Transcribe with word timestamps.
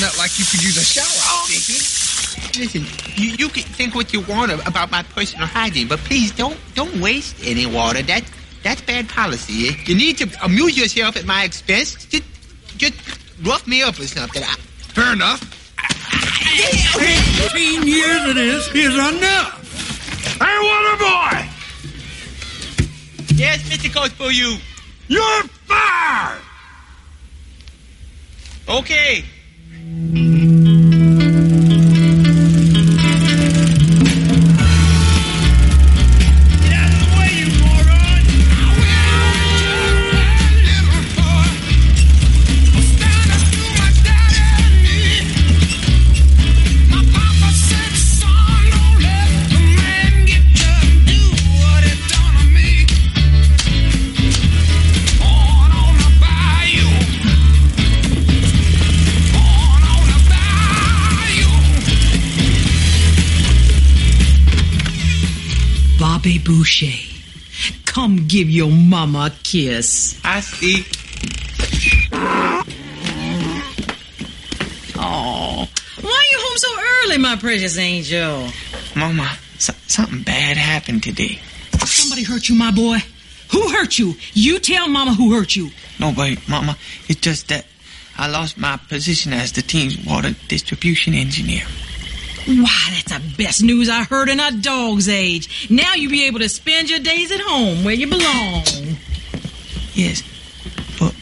Not 0.00 0.16
like 0.18 0.38
you 0.38 0.44
could 0.44 0.62
use 0.62 0.76
a 0.76 0.84
shower, 0.84 1.06
oh, 1.06 1.46
I'm. 1.48 1.52
Listen, 2.60 2.86
you, 3.16 3.30
you 3.38 3.48
can 3.48 3.62
think 3.62 3.94
what 3.94 4.12
you 4.12 4.20
want 4.22 4.52
about 4.66 4.90
my 4.90 5.02
personal 5.02 5.46
hygiene, 5.46 5.88
but 5.88 5.98
please 6.00 6.32
don't 6.32 6.58
don't 6.74 7.00
waste 7.00 7.36
any 7.44 7.66
water. 7.66 8.02
That 8.02 8.24
that's 8.62 8.80
bad 8.82 9.08
policy. 9.08 9.74
You 9.84 9.94
need 9.94 10.18
to 10.18 10.28
amuse 10.44 10.76
yourself 10.78 11.16
at 11.16 11.24
my 11.24 11.44
expense. 11.44 12.06
Just 12.06 12.24
just 12.76 12.94
rough 13.44 13.66
me 13.66 13.82
up 13.82 13.98
or 13.98 14.06
something. 14.06 14.42
I, 14.42 14.54
Fair 14.96 15.12
enough. 15.12 15.40
Fifteen 16.96 17.86
years 17.86 18.28
of 18.28 18.34
this 18.34 18.68
is 18.74 18.94
enough. 18.94 20.38
Hey, 20.38 20.58
water 20.58 20.96
boy! 20.98 21.48
yes, 23.36 23.62
Mr. 23.68 23.92
Coach 23.94 24.12
for 24.12 24.30
you. 24.30 24.56
You're 25.08 25.42
fired! 25.68 26.40
Okay. 28.68 29.24
Mm-hmm. 29.96 30.65
Bobby 65.98 66.38
Boucher. 66.38 66.92
Come 67.84 68.26
give 68.26 68.50
your 68.50 68.70
mama 68.70 69.30
a 69.32 69.42
kiss. 69.42 70.20
I 70.24 70.40
see. 70.40 70.84
Oh, 74.98 75.68
why 76.00 76.10
are 76.10 76.30
you 76.30 76.38
home 76.38 76.58
so 76.58 76.80
early, 77.04 77.18
my 77.18 77.36
precious 77.36 77.78
angel? 77.78 78.48
Mama, 78.94 79.30
so, 79.58 79.72
something 79.86 80.22
bad 80.22 80.56
happened 80.56 81.02
today. 81.02 81.40
Somebody 81.84 82.24
hurt 82.24 82.48
you, 82.48 82.54
my 82.54 82.70
boy. 82.70 82.98
Who 83.52 83.68
hurt 83.70 83.98
you? 83.98 84.14
You 84.34 84.58
tell 84.58 84.88
mama 84.88 85.14
who 85.14 85.32
hurt 85.34 85.56
you. 85.56 85.70
Nobody, 85.98 86.36
Mama. 86.48 86.76
It's 87.08 87.20
just 87.20 87.48
that 87.48 87.64
I 88.18 88.28
lost 88.28 88.58
my 88.58 88.76
position 88.88 89.32
as 89.32 89.52
the 89.52 89.62
team's 89.62 89.96
water 90.04 90.34
distribution 90.48 91.14
engineer. 91.14 91.64
Why, 92.46 92.90
that's 92.92 93.12
the 93.12 93.34
best 93.36 93.62
news 93.62 93.88
I 93.88 94.04
heard 94.04 94.28
in 94.28 94.38
a 94.38 94.52
dog's 94.52 95.08
age. 95.08 95.68
Now 95.68 95.94
you'll 95.94 96.12
be 96.12 96.24
able 96.26 96.38
to 96.38 96.48
spend 96.48 96.88
your 96.88 97.00
days 97.00 97.32
at 97.32 97.40
home 97.40 97.82
where 97.82 97.94
you 97.94 98.06
belong. 98.06 98.62
Yes, 99.94 100.22
but 100.98 101.12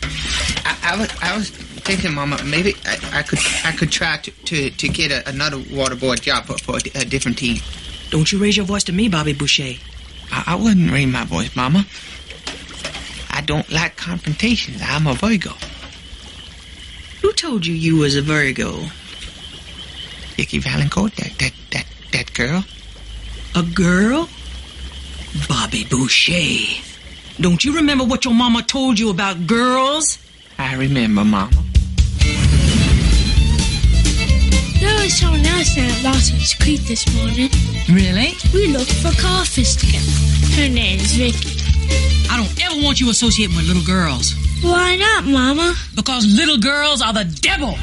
I, 0.67 0.93
I 0.93 0.97
was 0.99 1.23
I 1.23 1.37
was 1.37 1.49
thinking, 1.49 2.13
Mama, 2.13 2.39
maybe 2.45 2.75
I, 2.85 3.21
I 3.21 3.23
could 3.23 3.39
I 3.65 3.73
could 3.73 3.91
try 3.91 4.19
to 4.19 4.31
to, 4.31 4.71
to 4.71 4.89
get 4.89 5.13
a, 5.13 5.27
another 5.29 5.57
waterboard 5.57 6.21
job 6.21 6.45
for, 6.45 6.59
for 6.59 6.77
a, 6.77 7.01
a 7.01 7.05
different 7.07 7.39
team. 7.39 7.57
Don't 8.11 8.31
you 8.31 8.39
raise 8.39 8.57
your 8.57 8.67
voice 8.67 8.85
to 8.85 8.93
me, 8.93 9.09
Bobby 9.09 9.33
Boucher. 9.33 9.81
I, 10.31 10.45
I 10.49 10.55
wouldn't 10.57 10.91
raise 10.91 11.07
my 11.07 11.25
voice, 11.25 11.57
Mama. 11.57 11.87
I 13.31 13.41
don't 13.41 13.71
like 13.71 13.97
confrontations. 13.97 14.83
I'm 14.85 15.07
a 15.07 15.15
Virgo. 15.15 15.53
Who 17.23 17.33
told 17.33 17.65
you 17.65 17.75
you 17.75 17.97
was 17.97 18.15
a 18.15 18.23
Virgo? 18.23 18.85
Vicky 20.37 20.59
Valancourt, 20.59 21.15
that 21.17 21.33
that 21.39 21.53
that 21.71 21.87
that 22.13 22.35
girl. 22.35 22.65
A 23.55 23.63
girl? 23.63 24.29
Bobby 25.49 25.85
Boucher. 25.85 26.83
Don't 27.41 27.65
you 27.65 27.77
remember 27.77 28.05
what 28.05 28.25
your 28.25 28.35
mama 28.35 28.63
told 28.63 28.99
you 28.99 29.11
about 29.11 29.47
girls? 29.47 30.19
I 30.59 30.75
remember, 30.75 31.25
Mama. 31.25 31.51
There 34.81 35.03
was 35.03 35.17
someone 35.17 35.45
else 35.47 35.75
down 35.75 35.91
at 35.91 36.03
Lawson's 36.03 36.55
Creek 36.55 36.81
this 36.83 37.07
morning. 37.15 37.51
Really? 37.89 38.35
We 38.53 38.69
looked 38.69 38.93
for 38.93 39.11
crawfish 39.21 39.75
together. 39.75 40.61
Her 40.61 40.69
name's 40.69 41.13
Vicky. 41.15 41.61
I 42.31 42.37
don't 42.37 42.65
ever 42.65 42.85
want 42.85 43.01
you 43.01 43.11
associating 43.11 43.57
with 43.57 43.67
little 43.67 43.85
girls. 43.85 44.35
Why 44.63 44.97
not, 44.97 45.25
Mama? 45.25 45.75
Because 45.95 46.27
little 46.27 46.59
girls 46.59 47.03
are 47.03 47.13
the 47.13 47.25
devil. 47.25 47.77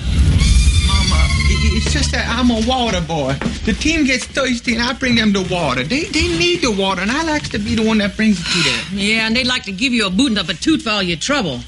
Mama, 1.93 2.03
i- 2.03 2.09
it's 2.09 2.09
just 2.09 2.11
that 2.11 2.27
I'm 2.29 2.49
a 2.51 2.67
water 2.67 3.01
boy. 3.01 3.33
The 3.65 3.73
team 3.73 4.05
gets 4.05 4.25
thirsty 4.25 4.73
and 4.75 4.83
I 4.83 4.93
bring 4.93 5.15
them 5.15 5.33
the 5.33 5.41
water. 5.43 5.83
They 5.83 6.03
they 6.05 6.27
need 6.27 6.61
the 6.61 6.71
water 6.71 7.01
and 7.01 7.11
I 7.11 7.23
like 7.23 7.49
to 7.49 7.59
be 7.59 7.75
the 7.75 7.83
one 7.83 7.97
that 7.99 8.15
brings 8.15 8.39
it 8.39 8.45
to 8.45 8.63
them. 8.63 8.99
Yeah, 8.99 9.27
and 9.27 9.35
they'd 9.35 9.47
like 9.47 9.63
to 9.63 9.71
give 9.71 9.93
you 9.93 10.05
a 10.07 10.09
booting 10.09 10.37
up 10.37 10.49
a 10.49 10.53
tooth 10.53 10.83
for 10.83 10.89
all 10.91 11.03
your 11.03 11.17
trouble. 11.17 11.59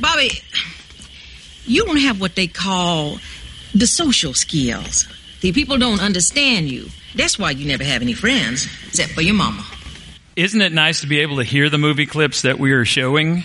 Bobby, 0.00 0.30
you 1.66 1.84
don't 1.84 1.98
have 1.98 2.20
what 2.20 2.34
they 2.34 2.46
call 2.46 3.18
the 3.74 3.86
social 3.86 4.34
skills. 4.34 5.06
The 5.40 5.52
people 5.52 5.78
don't 5.78 6.00
understand 6.00 6.68
you. 6.70 6.88
That's 7.14 7.38
why 7.38 7.50
you 7.52 7.66
never 7.66 7.84
have 7.84 8.02
any 8.02 8.14
friends, 8.14 8.66
except 8.88 9.12
for 9.12 9.22
your 9.22 9.34
mama. 9.34 9.64
Isn't 10.36 10.60
it 10.60 10.72
nice 10.72 11.00
to 11.00 11.06
be 11.06 11.20
able 11.20 11.36
to 11.36 11.44
hear 11.44 11.70
the 11.70 11.78
movie 11.78 12.06
clips 12.06 12.42
that 12.42 12.58
we 12.58 12.72
are 12.72 12.84
showing? 12.84 13.44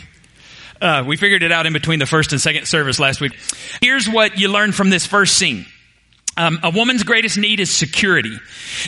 Uh, 0.82 1.04
we 1.06 1.16
figured 1.16 1.44
it 1.44 1.52
out 1.52 1.66
in 1.66 1.74
between 1.74 2.00
the 2.00 2.06
first 2.06 2.32
and 2.32 2.42
second 2.42 2.66
service 2.68 3.00
last 3.00 3.22
week. 3.22 3.38
Here's 3.82 4.10
what 4.10 4.40
you 4.40 4.48
learned 4.50 4.76
from 4.76 4.90
this 4.90 5.06
first 5.06 5.38
scene. 5.38 5.66
Um, 6.38 6.60
a 6.64 6.70
woman's 6.70 7.04
greatest 7.04 7.38
need 7.38 7.60
is 7.60 7.70
security. 7.70 8.40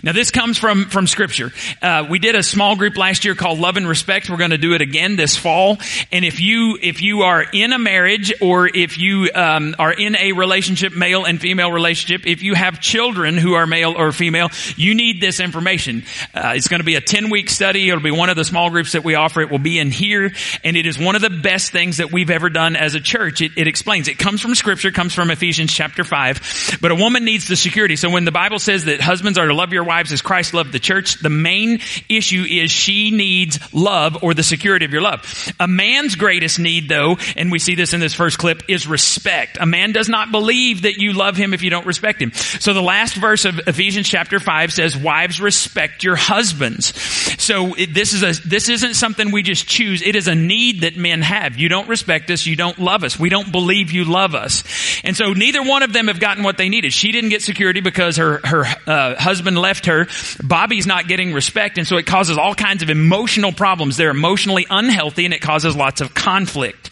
Now, 0.01 0.13
this 0.13 0.31
comes 0.31 0.57
from 0.57 0.85
from 0.85 1.07
Scripture. 1.07 1.51
Uh, 1.81 2.07
we 2.09 2.17
did 2.17 2.35
a 2.35 2.43
small 2.43 2.77
group 2.77 2.97
last 2.97 3.25
year 3.25 3.35
called 3.35 3.59
Love 3.59 3.75
and 3.75 3.87
Respect. 3.87 4.29
We're 4.29 4.37
going 4.37 4.51
to 4.51 4.57
do 4.57 4.73
it 4.73 4.81
again 4.81 5.17
this 5.17 5.35
fall. 5.35 5.77
And 6.11 6.23
if 6.23 6.39
you 6.39 6.77
if 6.81 7.01
you 7.01 7.23
are 7.23 7.43
in 7.53 7.73
a 7.73 7.77
marriage 7.77 8.33
or 8.41 8.67
if 8.73 8.97
you 8.97 9.29
um, 9.35 9.75
are 9.77 9.91
in 9.91 10.15
a 10.15 10.31
relationship, 10.31 10.95
male 10.95 11.25
and 11.25 11.39
female 11.39 11.71
relationship, 11.71 12.25
if 12.25 12.43
you 12.43 12.53
have 12.55 12.79
children 12.79 13.37
who 13.37 13.55
are 13.55 13.67
male 13.67 13.93
or 13.97 14.13
female, 14.13 14.49
you 14.77 14.95
need 14.95 15.19
this 15.19 15.41
information. 15.41 16.03
Uh, 16.33 16.53
it's 16.55 16.69
going 16.69 16.79
to 16.79 16.85
be 16.85 16.95
a 16.95 17.01
ten 17.01 17.29
week 17.29 17.49
study. 17.49 17.89
It'll 17.89 18.01
be 18.01 18.09
one 18.09 18.29
of 18.29 18.37
the 18.37 18.45
small 18.45 18.69
groups 18.69 18.93
that 18.93 19.03
we 19.03 19.15
offer. 19.15 19.41
It 19.41 19.51
will 19.51 19.59
be 19.59 19.79
in 19.79 19.91
here, 19.91 20.31
and 20.63 20.77
it 20.77 20.85
is 20.85 20.97
one 20.97 21.15
of 21.15 21.21
the 21.21 21.29
best 21.29 21.71
things 21.71 21.97
that 21.97 22.09
we've 22.09 22.29
ever 22.29 22.49
done 22.49 22.77
as 22.77 22.95
a 22.95 23.01
church. 23.01 23.41
It, 23.41 23.51
it 23.57 23.67
explains. 23.67 24.07
It 24.07 24.17
comes 24.17 24.39
from 24.39 24.55
Scripture. 24.55 24.91
Comes 24.91 25.13
from 25.13 25.29
Ephesians 25.29 25.73
chapter 25.73 26.05
five. 26.05 26.39
But 26.81 26.91
a 26.91 26.95
woman 26.95 27.25
needs 27.25 27.32
the 27.41 27.55
security. 27.55 27.95
So 27.95 28.09
when 28.09 28.25
the 28.25 28.31
Bible 28.31 28.59
says 28.59 28.85
that 28.85 29.01
husbands 29.01 29.37
are 29.37 29.47
to 29.47 29.53
love 29.53 29.73
your 29.73 29.83
wives 29.83 30.11
as 30.11 30.21
Christ 30.21 30.53
loved 30.53 30.71
the 30.71 30.79
church, 30.79 31.19
the 31.21 31.29
main 31.29 31.79
issue 32.07 32.45
is 32.47 32.71
she 32.71 33.11
needs 33.11 33.59
love 33.73 34.23
or 34.23 34.33
the 34.33 34.43
security 34.43 34.85
of 34.85 34.91
your 34.91 35.01
love. 35.01 35.53
A 35.59 35.67
man's 35.67 36.15
greatest 36.15 36.59
need 36.59 36.87
though, 36.87 37.17
and 37.35 37.51
we 37.51 37.59
see 37.59 37.75
this 37.75 37.93
in 37.93 37.99
this 37.99 38.13
first 38.13 38.37
clip, 38.37 38.63
is 38.69 38.87
respect. 38.87 39.57
A 39.59 39.65
man 39.65 39.91
does 39.91 40.09
not 40.09 40.31
believe 40.31 40.83
that 40.83 40.97
you 40.97 41.13
love 41.13 41.35
him 41.35 41.53
if 41.53 41.63
you 41.63 41.69
don't 41.69 41.85
respect 41.85 42.21
him. 42.21 42.31
So 42.33 42.73
the 42.73 42.81
last 42.81 43.15
verse 43.15 43.45
of 43.45 43.59
Ephesians 43.67 44.07
chapter 44.07 44.39
5 44.39 44.71
says, 44.71 44.95
wives 44.95 45.41
respect 45.41 46.03
your 46.03 46.15
husbands. 46.15 46.93
So 47.41 47.73
this 47.89 48.13
is 48.13 48.23
a, 48.23 48.47
this 48.47 48.69
isn't 48.69 48.93
something 48.93 49.31
we 49.31 49.43
just 49.43 49.67
choose. 49.67 50.01
It 50.01 50.15
is 50.15 50.27
a 50.27 50.35
need 50.35 50.81
that 50.81 50.97
men 50.97 51.21
have. 51.21 51.57
You 51.57 51.69
don't 51.69 51.87
respect 51.89 52.29
us. 52.29 52.45
You 52.45 52.55
don't 52.55 52.79
love 52.79 53.03
us. 53.03 53.19
We 53.19 53.29
don't 53.29 53.51
believe 53.51 53.91
you 53.91 54.05
love 54.05 54.35
us. 54.35 54.63
And 55.03 55.15
so 55.15 55.33
neither 55.33 55.63
one 55.63 55.83
of 55.83 55.93
them 55.93 56.07
have 56.07 56.19
gotten 56.19 56.43
what 56.43 56.57
they 56.57 56.69
needed. 56.69 56.93
She 56.93 57.11
didn't 57.11 57.22
get 57.29 57.41
security 57.41 57.81
because 57.81 58.17
her, 58.17 58.39
her 58.43 58.65
uh, 58.87 59.15
husband 59.15 59.57
left 59.57 59.85
her. 59.87 60.07
Bobby's 60.43 60.87
not 60.87 61.07
getting 61.07 61.33
respect. 61.33 61.77
And 61.77 61.87
so 61.87 61.97
it 61.97 62.05
causes 62.05 62.37
all 62.37 62.55
kinds 62.55 62.83
of 62.83 62.89
emotional 62.89 63.51
problems. 63.51 63.97
They're 63.97 64.09
emotionally 64.09 64.65
unhealthy 64.69 65.25
and 65.25 65.33
it 65.33 65.41
causes 65.41 65.75
lots 65.75 66.01
of 66.01 66.13
conflict. 66.13 66.91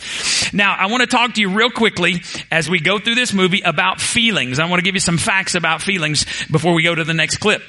Now, 0.54 0.76
I 0.76 0.88
want 0.88 1.02
to 1.02 1.08
talk 1.08 1.34
to 1.36 1.42
you 1.42 1.50
real 1.50 1.72
quickly 1.72 2.22
as 2.52 2.70
we 2.70 2.80
go 2.80 3.00
through 3.00 3.16
this 3.16 3.34
movie 3.34 3.62
about 3.62 4.02
feelings. 4.02 4.60
I 4.60 4.66
want 4.66 4.80
to 4.80 4.84
give 4.84 4.96
you 4.96 5.02
some 5.02 5.18
facts 5.18 5.56
about 5.56 5.82
feelings 5.82 6.26
before 6.50 6.74
we 6.74 6.84
go 6.84 6.94
to 6.94 7.04
the 7.04 7.14
next 7.14 7.38
clip. 7.38 7.62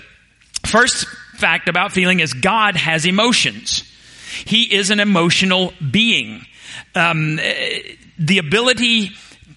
First 0.65 1.07
fact 1.35 1.69
about 1.69 1.93
feeling 1.93 2.21
is 2.21 2.35
God 2.35 2.77
has 2.77 3.05
emotions. 3.05 3.85
He 4.45 4.75
is 4.75 4.91
an 4.91 5.01
emotional 5.01 5.73
being. 5.91 6.47
Um, 6.95 7.37
the 8.19 8.39
ability 8.39 9.11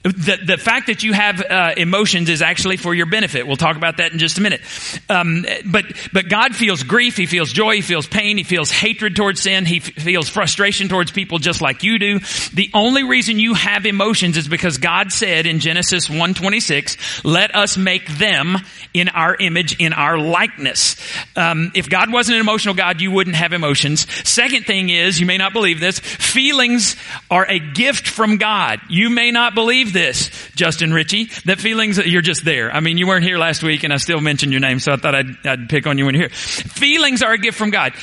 the, 0.05 0.37
the 0.45 0.57
fact 0.57 0.85
that 0.87 1.01
you 1.01 1.13
have 1.13 1.41
uh, 1.41 1.73
emotions 1.77 2.29
is 2.29 2.43
actually 2.43 2.77
for 2.77 2.93
your 2.93 3.07
benefit. 3.07 3.47
We'll 3.47 3.55
talk 3.55 3.75
about 3.75 3.97
that 3.97 4.11
in 4.11 4.19
just 4.19 4.37
a 4.37 4.41
minute. 4.41 4.61
Um, 5.09 5.45
but 5.65 5.85
but 6.13 6.29
God 6.29 6.55
feels 6.55 6.83
grief, 6.83 7.17
He 7.17 7.25
feels 7.25 7.51
joy, 7.51 7.77
He 7.77 7.81
feels 7.81 8.05
pain, 8.05 8.37
He 8.37 8.43
feels 8.43 8.69
hatred 8.69 9.15
towards 9.15 9.41
sin, 9.41 9.65
He 9.65 9.77
f- 9.77 9.85
feels 9.85 10.29
frustration 10.29 10.89
towards 10.89 11.09
people 11.09 11.39
just 11.39 11.59
like 11.59 11.81
you 11.81 11.97
do. 11.97 12.19
The 12.53 12.69
only 12.75 13.03
reason 13.03 13.39
you 13.39 13.55
have 13.55 13.87
emotions 13.87 14.37
is 14.37 14.47
because 14.47 14.77
God 14.77 15.11
said 15.11 15.47
in 15.47 15.59
Genesis 15.59 16.07
1:26, 16.07 16.97
"Let 17.23 17.55
us 17.55 17.75
make 17.75 18.07
them 18.19 18.59
in 18.93 19.09
our 19.09 19.35
image, 19.39 19.75
in 19.79 19.91
our 19.91 20.19
likeness." 20.19 20.97
Um, 21.35 21.71
if 21.73 21.89
God 21.89 22.11
wasn't 22.11 22.35
an 22.35 22.41
emotional 22.41 22.75
God, 22.75 23.01
you 23.01 23.09
wouldn't 23.09 23.37
have 23.37 23.53
emotions. 23.53 24.05
Second 24.23 24.67
thing 24.67 24.89
is, 24.89 25.19
you 25.19 25.25
may 25.25 25.39
not 25.39 25.51
believe 25.51 25.79
this, 25.79 25.97
feelings 25.97 26.95
are 27.31 27.47
a 27.49 27.57
gift 27.57 28.07
from 28.07 28.37
God. 28.37 28.79
You 28.87 29.09
may 29.09 29.31
not 29.31 29.55
believe 29.55 29.94
this, 29.95 30.29
Justin 30.55 30.93
Ritchie, 30.93 31.29
that 31.45 31.59
feelings, 31.59 31.97
you're 31.97 32.21
just 32.21 32.45
there. 32.45 32.71
I 32.71 32.81
mean, 32.81 32.99
you 32.99 33.07
weren't 33.07 33.23
here 33.23 33.39
last 33.39 33.63
week 33.63 33.83
and 33.83 33.91
I 33.91 33.97
still 33.97 34.21
mentioned 34.21 34.51
your 34.51 34.61
name, 34.61 34.77
so 34.77 34.91
I 34.91 34.97
thought 34.97 35.15
I'd, 35.15 35.47
I'd 35.47 35.69
pick 35.69 35.87
on 35.87 35.97
you 35.97 36.05
when 36.05 36.13
you're 36.13 36.29
here. 36.29 36.29
Feelings 36.29 37.23
are 37.23 37.33
a 37.33 37.37
gift 37.39 37.57
from 37.57 37.71
God. 37.71 37.93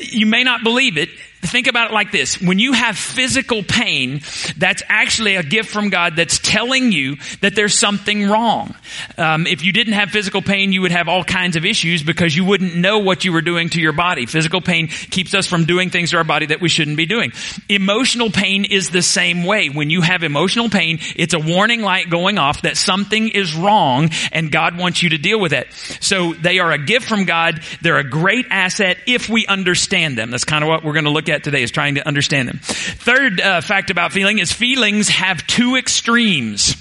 You 0.00 0.26
may 0.26 0.42
not 0.42 0.64
believe 0.64 0.96
it, 0.96 1.10
think 1.48 1.66
about 1.66 1.90
it 1.90 1.94
like 1.94 2.12
this. 2.12 2.40
When 2.40 2.58
you 2.58 2.72
have 2.72 2.96
physical 2.96 3.62
pain, 3.62 4.20
that's 4.56 4.82
actually 4.88 5.36
a 5.36 5.42
gift 5.42 5.70
from 5.70 5.90
God 5.90 6.16
that's 6.16 6.38
telling 6.38 6.92
you 6.92 7.16
that 7.40 7.54
there's 7.54 7.76
something 7.76 8.28
wrong. 8.28 8.74
Um, 9.18 9.46
if 9.46 9.64
you 9.64 9.72
didn't 9.72 9.94
have 9.94 10.10
physical 10.10 10.42
pain, 10.42 10.72
you 10.72 10.82
would 10.82 10.92
have 10.92 11.08
all 11.08 11.24
kinds 11.24 11.56
of 11.56 11.64
issues 11.64 12.02
because 12.02 12.36
you 12.36 12.44
wouldn't 12.44 12.76
know 12.76 12.98
what 12.98 13.24
you 13.24 13.32
were 13.32 13.42
doing 13.42 13.68
to 13.70 13.80
your 13.80 13.92
body. 13.92 14.26
Physical 14.26 14.60
pain 14.60 14.88
keeps 14.88 15.34
us 15.34 15.46
from 15.46 15.64
doing 15.64 15.90
things 15.90 16.10
to 16.10 16.16
our 16.16 16.24
body 16.24 16.46
that 16.46 16.60
we 16.60 16.68
shouldn't 16.68 16.96
be 16.96 17.06
doing. 17.06 17.32
Emotional 17.68 18.30
pain 18.30 18.64
is 18.64 18.90
the 18.90 19.02
same 19.02 19.44
way. 19.44 19.68
When 19.68 19.90
you 19.90 20.00
have 20.00 20.22
emotional 20.22 20.68
pain, 20.68 20.98
it's 21.16 21.34
a 21.34 21.38
warning 21.38 21.82
light 21.82 22.10
going 22.10 22.38
off 22.38 22.62
that 22.62 22.76
something 22.76 23.28
is 23.28 23.54
wrong 23.54 24.10
and 24.32 24.50
God 24.50 24.78
wants 24.78 25.02
you 25.02 25.10
to 25.10 25.18
deal 25.18 25.40
with 25.40 25.52
it. 25.52 25.72
So 26.00 26.32
they 26.34 26.58
are 26.58 26.72
a 26.72 26.78
gift 26.78 27.06
from 27.06 27.24
God. 27.24 27.60
They're 27.82 27.98
a 27.98 28.08
great 28.08 28.46
asset 28.50 28.98
if 29.06 29.28
we 29.28 29.46
understand 29.46 30.16
them. 30.16 30.30
That's 30.30 30.44
kind 30.44 30.62
of 30.62 30.68
what 30.68 30.84
we're 30.84 30.92
going 30.92 31.04
to 31.04 31.10
look 31.10 31.28
at 31.28 31.33
today 31.42 31.62
is 31.62 31.70
trying 31.70 31.96
to 31.96 32.06
understand 32.06 32.48
them. 32.48 32.60
Third 32.62 33.40
uh, 33.40 33.60
fact 33.60 33.90
about 33.90 34.12
feeling 34.12 34.38
is 34.38 34.52
feelings 34.52 35.08
have 35.08 35.46
two 35.46 35.76
extremes. 35.76 36.76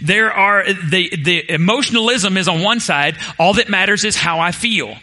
There 0.00 0.32
are, 0.32 0.64
the, 0.72 1.10
the 1.16 1.50
emotionalism 1.50 2.36
is 2.36 2.48
on 2.48 2.62
one 2.62 2.80
side. 2.80 3.16
All 3.38 3.54
that 3.54 3.68
matters 3.68 4.04
is 4.04 4.16
how 4.16 4.40
I 4.40 4.52
feel. 4.52 4.96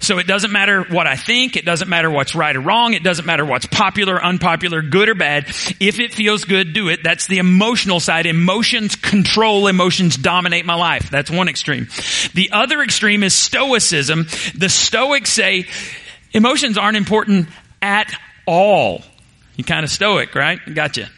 So 0.00 0.18
it 0.18 0.26
doesn't 0.26 0.50
matter 0.50 0.82
what 0.84 1.06
I 1.06 1.16
think. 1.16 1.56
It 1.56 1.64
doesn't 1.64 1.88
matter 1.88 2.10
what's 2.10 2.34
right 2.34 2.56
or 2.56 2.60
wrong. 2.60 2.94
It 2.94 3.02
doesn't 3.02 3.26
matter 3.26 3.44
what's 3.44 3.66
popular, 3.66 4.22
unpopular, 4.22 4.82
good 4.82 5.08
or 5.08 5.14
bad. 5.14 5.48
If 5.80 5.98
it 5.98 6.14
feels 6.14 6.44
good, 6.44 6.72
do 6.72 6.88
it. 6.88 7.02
That's 7.02 7.26
the 7.26 7.38
emotional 7.38 8.00
side. 8.00 8.26
Emotions 8.26 8.96
control, 8.96 9.66
emotions 9.66 10.16
dominate 10.16 10.64
my 10.64 10.74
life. 10.74 11.10
That's 11.10 11.30
one 11.30 11.48
extreme. 11.48 11.88
The 12.32 12.50
other 12.52 12.80
extreme 12.80 13.22
is 13.22 13.34
stoicism. 13.34 14.26
The 14.54 14.68
stoics 14.68 15.30
say, 15.30 15.66
emotions 16.32 16.78
aren't 16.78 16.96
important 16.96 17.48
at 17.84 18.18
all. 18.46 19.02
You 19.56 19.62
kind 19.62 19.84
of 19.84 19.90
stoic, 19.90 20.34
right? 20.34 20.58
Gotcha. 20.74 21.10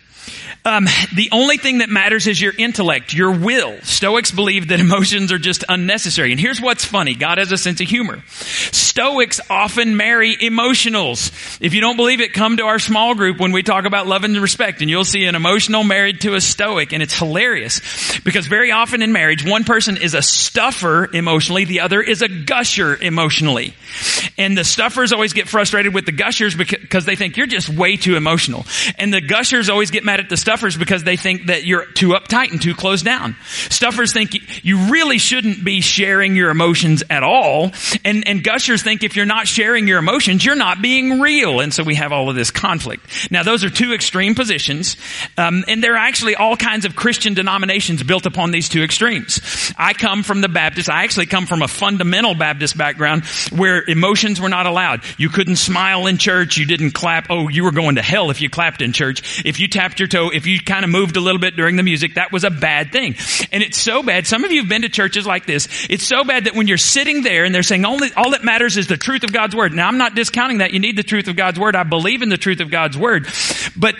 Um, 0.67 0.87
the 1.15 1.29
only 1.31 1.59
thing 1.59 1.79
that 1.79 1.91
matters 1.91 2.27
is 2.27 2.41
your 2.41 2.53
intellect, 2.59 3.15
your 3.15 3.31
will. 3.31 3.81
Stoics 3.83 4.33
believe 4.33 4.67
that 4.69 4.81
emotions 4.87 5.31
are 5.31 5.39
just 5.39 5.65
unnecessary. 5.69 6.33
And 6.33 6.41
here's 6.41 6.61
what's 6.61 6.85
funny. 6.85 7.15
God 7.15 7.39
has 7.39 7.53
a 7.53 7.57
sense 7.57 7.81
of 7.81 7.87
humor. 7.87 8.25
Stoics 8.27 9.41
often 9.49 9.97
marry 9.97 10.35
emotionals. 10.35 11.31
If 11.61 11.73
you 11.73 11.81
don't 11.81 11.97
believe 11.97 12.21
it, 12.21 12.33
come 12.33 12.57
to 12.57 12.65
our 12.65 12.81
small 12.81 13.15
group 13.15 13.39
when 13.39 13.53
we 13.53 13.63
talk 13.63 13.85
about 13.85 14.09
love 14.09 14.25
and 14.25 14.37
respect 14.39 14.81
and 14.81 14.91
you'll 14.91 15.05
see 15.05 15.25
an 15.27 15.37
emotional 15.37 15.85
married 15.85 16.23
to 16.23 16.35
a 16.35 16.41
stoic 16.41 16.93
and 16.93 17.01
it's 17.01 17.17
hilarious 17.17 18.19
because 18.25 18.49
very 18.49 18.73
often 18.73 19.03
in 19.03 19.13
marriage, 19.13 19.49
one 19.49 19.63
person 19.63 19.97
is 19.97 20.15
a 20.15 20.23
stuffer 20.23 21.09
emotionally, 21.15 21.65
the 21.65 21.81
other 21.81 22.03
is 22.03 22.23
a 22.23 22.29
gusher 22.29 22.97
emotionally. 22.97 23.73
And 24.37 24.59
the 24.59 24.65
stuffers 24.65 25.13
always 25.13 25.33
get 25.33 25.49
frustrated 25.49 25.95
with 25.95 26.07
the 26.07 26.13
gushers 26.13 26.57
because 26.57 27.05
they 27.05 27.15
think 27.15 27.37
you're 27.37 27.47
just 27.47 27.69
way 27.69 27.97
too 27.97 28.17
emotional. 28.17 28.67
And 28.99 29.15
the 29.15 29.21
gushers 29.21 29.69
always 29.69 29.93
get 29.93 30.03
mad 30.03 30.19
at 30.19 30.29
the 30.29 30.37
stuffers 30.37 30.56
because 30.76 31.05
they 31.05 31.17
think 31.17 31.47
that 31.47 31.64
you're 31.64 31.87
too 31.87 32.11
uptight 32.11 32.50
and 32.50 32.61
too 32.61 32.75
closed 32.75 33.05
down. 33.05 33.37
Stuffers 33.44 34.12
think 34.12 34.64
you 34.64 34.91
really 34.91 35.19
shouldn't 35.19 35.64
be 35.64 35.81
sharing 35.81 36.37
your 36.37 36.50
emotions 36.50 37.03
at 37.11 37.23
all. 37.23 37.73
And, 38.05 38.26
and 38.26 38.43
gushers 38.43 38.82
think 38.82 39.03
if 39.03 39.17
you're 39.17 39.26
not 39.26 39.47
sharing 39.47 39.88
your 39.88 39.99
emotions, 39.99 40.44
you're 40.44 40.55
not 40.55 40.81
being 40.81 41.20
real. 41.20 41.61
And 41.61 41.73
so 41.73 41.82
we 41.82 41.97
have 41.97 42.12
all 42.12 42.29
of 42.29 42.37
this 42.37 42.50
conflict. 42.50 43.31
Now 43.31 43.43
those 43.43 43.64
are 43.64 43.70
two 43.70 43.93
extreme 43.93 44.35
positions. 44.35 44.97
Um, 45.37 45.64
and 45.69 45.82
there 45.82 45.94
are 45.94 45.99
actually 45.99 46.37
all 46.37 46.56
kinds 46.56 46.85
of 46.85 46.97
Christian 46.97 47.35
denominations 47.35 48.03
built 48.03 48.26
upon 48.26 48.50
these 48.50 48.69
two 48.69 48.82
extremes. 48.82 49.73
I 49.76 49.93
come 49.93 50.23
from 50.23 50.41
the 50.41 50.49
Baptist. 50.49 50.88
I 50.88 51.05
actually 51.05 51.26
come 51.26 51.47
from 51.47 51.62
a 51.62 51.69
fundamental 51.69 52.35
Baptist 52.35 52.76
background 52.76 53.25
where 53.50 53.82
emotions 53.88 54.41
were 54.41 54.49
not 54.49 54.67
allowed. 54.67 55.03
You 55.19 55.29
couldn't 55.29 55.56
smile 55.56 56.06
in 56.06 56.19
church. 56.19 56.56
You 56.56 56.67
didn't 56.67 56.93
clap. 56.93 57.26
Oh, 57.31 57.49
you 57.49 57.64
were 57.64 57.73
going 57.73 57.97
to 57.97 58.03
hell 58.03 58.31
if 58.31 58.41
you 58.41 58.49
clapped 58.49 58.82
in 58.82 58.93
church. 58.93 59.44
If 59.44 59.61
you 59.61 59.69
tapped 59.69 59.99
your 60.00 60.08
toe, 60.08 60.31
if 60.31 60.45
you 60.46 60.60
kind 60.60 60.84
of 60.84 60.90
moved 60.90 61.16
a 61.16 61.20
little 61.20 61.40
bit 61.40 61.56
during 61.56 61.76
the 61.76 61.82
music, 61.82 62.14
that 62.14 62.32
was 62.32 62.44
a 62.44 62.50
bad 62.50 62.93
thing. 62.93 63.14
And 63.52 63.62
it's 63.62 63.78
so 63.78 64.02
bad. 64.02 64.26
Some 64.26 64.44
of 64.44 64.52
you 64.52 64.60
have 64.60 64.69
been 64.69 64.82
to 64.82 64.88
churches 64.88 65.26
like 65.26 65.46
this. 65.46 65.87
It's 65.90 66.04
so 66.04 66.25
bad 66.25 66.44
that 66.44 66.54
when 66.54 66.66
you're 66.66 66.78
sitting 66.78 67.22
there 67.22 67.44
and 67.44 67.54
they're 67.54 67.62
saying 67.62 67.84
only, 67.84 68.10
all 68.16 68.31
that 68.31 68.44
matters 68.44 68.76
is 68.76 68.87
the 68.87 68.96
truth 68.96 69.25
of 69.25 69.32
God's 69.32 69.54
word. 69.54 69.72
Now 69.72 69.88
I'm 69.88 69.98
not 69.98 70.14
discounting 70.14 70.58
that. 70.58 70.72
You 70.72 70.78
need 70.78 70.96
the 70.96 71.02
truth 71.02 71.28
of 71.28 71.37
God's 71.37 71.58
word. 71.58 71.76
I 71.76 71.82
believe 71.82 72.22
in 72.22 72.28
the 72.28 72.37
truth 72.37 72.60
of 72.60 72.70
God's 72.70 72.96
word. 72.96 73.26
But 73.76 73.96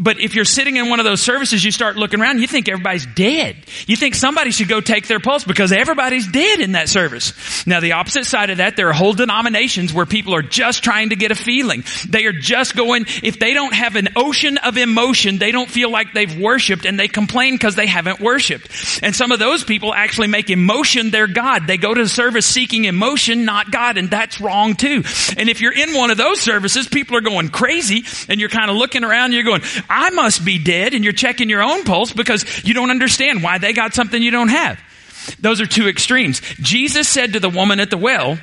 but 0.00 0.18
if 0.18 0.34
you're 0.34 0.46
sitting 0.46 0.76
in 0.76 0.88
one 0.88 0.98
of 0.98 1.04
those 1.04 1.20
services, 1.20 1.62
you 1.62 1.70
start 1.70 1.96
looking 1.96 2.20
around, 2.20 2.38
you 2.38 2.46
think 2.46 2.70
everybody's 2.70 3.04
dead. 3.04 3.56
You 3.86 3.96
think 3.96 4.14
somebody 4.14 4.50
should 4.50 4.68
go 4.68 4.80
take 4.80 5.06
their 5.06 5.20
pulse 5.20 5.44
because 5.44 5.72
everybody's 5.72 6.26
dead 6.26 6.60
in 6.60 6.72
that 6.72 6.88
service. 6.88 7.66
Now 7.66 7.80
the 7.80 7.92
opposite 7.92 8.24
side 8.24 8.48
of 8.48 8.56
that, 8.58 8.76
there 8.76 8.88
are 8.88 8.94
whole 8.94 9.12
denominations 9.12 9.92
where 9.92 10.06
people 10.06 10.34
are 10.34 10.42
just 10.42 10.82
trying 10.82 11.10
to 11.10 11.16
get 11.16 11.32
a 11.32 11.34
feeling. 11.34 11.84
They 12.08 12.24
are 12.24 12.32
just 12.32 12.74
going, 12.74 13.04
if 13.22 13.38
they 13.38 13.52
don't 13.52 13.74
have 13.74 13.96
an 13.96 14.08
ocean 14.16 14.56
of 14.56 14.78
emotion, 14.78 15.36
they 15.36 15.52
don't 15.52 15.68
feel 15.68 15.90
like 15.90 16.14
they've 16.14 16.40
worshiped 16.40 16.86
and 16.86 16.98
they 16.98 17.08
complain 17.08 17.54
because 17.54 17.74
they 17.74 17.86
haven't 17.86 18.20
worshiped. 18.20 18.70
And 19.02 19.14
some 19.14 19.32
of 19.32 19.38
those 19.38 19.64
people 19.64 19.92
actually 19.92 20.28
make 20.28 20.48
emotion 20.48 21.10
their 21.10 21.26
God. 21.26 21.66
They 21.66 21.76
go 21.76 21.92
to 21.92 22.02
the 22.02 22.08
service 22.08 22.46
seeking 22.46 22.86
emotion, 22.86 23.44
not 23.44 23.70
God, 23.70 23.98
and 23.98 24.10
that's 24.10 24.40
wrong 24.40 24.76
too. 24.76 25.02
And 25.36 25.50
if 25.50 25.60
you're 25.60 25.76
in 25.76 25.94
one 25.94 26.10
of 26.10 26.16
those 26.16 26.40
services, 26.40 26.88
people 26.88 27.18
are 27.18 27.20
going 27.20 27.50
crazy 27.50 28.04
and 28.30 28.40
you're 28.40 28.48
kind 28.48 28.70
of 28.70 28.76
looking 28.76 29.04
around, 29.04 29.32
you're 29.32 29.42
going, 29.42 29.60
I 29.90 30.10
must 30.10 30.44
be 30.44 30.62
dead 30.62 30.94
and 30.94 31.04
you're 31.04 31.12
checking 31.12 31.50
your 31.50 31.62
own 31.62 31.84
pulse 31.84 32.12
because 32.12 32.64
you 32.64 32.72
don't 32.72 32.90
understand 32.90 33.42
why 33.42 33.58
they 33.58 33.72
got 33.72 33.92
something 33.92 34.22
you 34.22 34.30
don't 34.30 34.48
have. 34.48 34.80
Those 35.40 35.60
are 35.60 35.66
two 35.66 35.88
extremes. 35.88 36.40
Jesus 36.60 37.08
said 37.08 37.34
to 37.34 37.40
the 37.40 37.50
woman 37.50 37.80
at 37.80 37.90
the 37.90 37.98
well, 37.98 38.38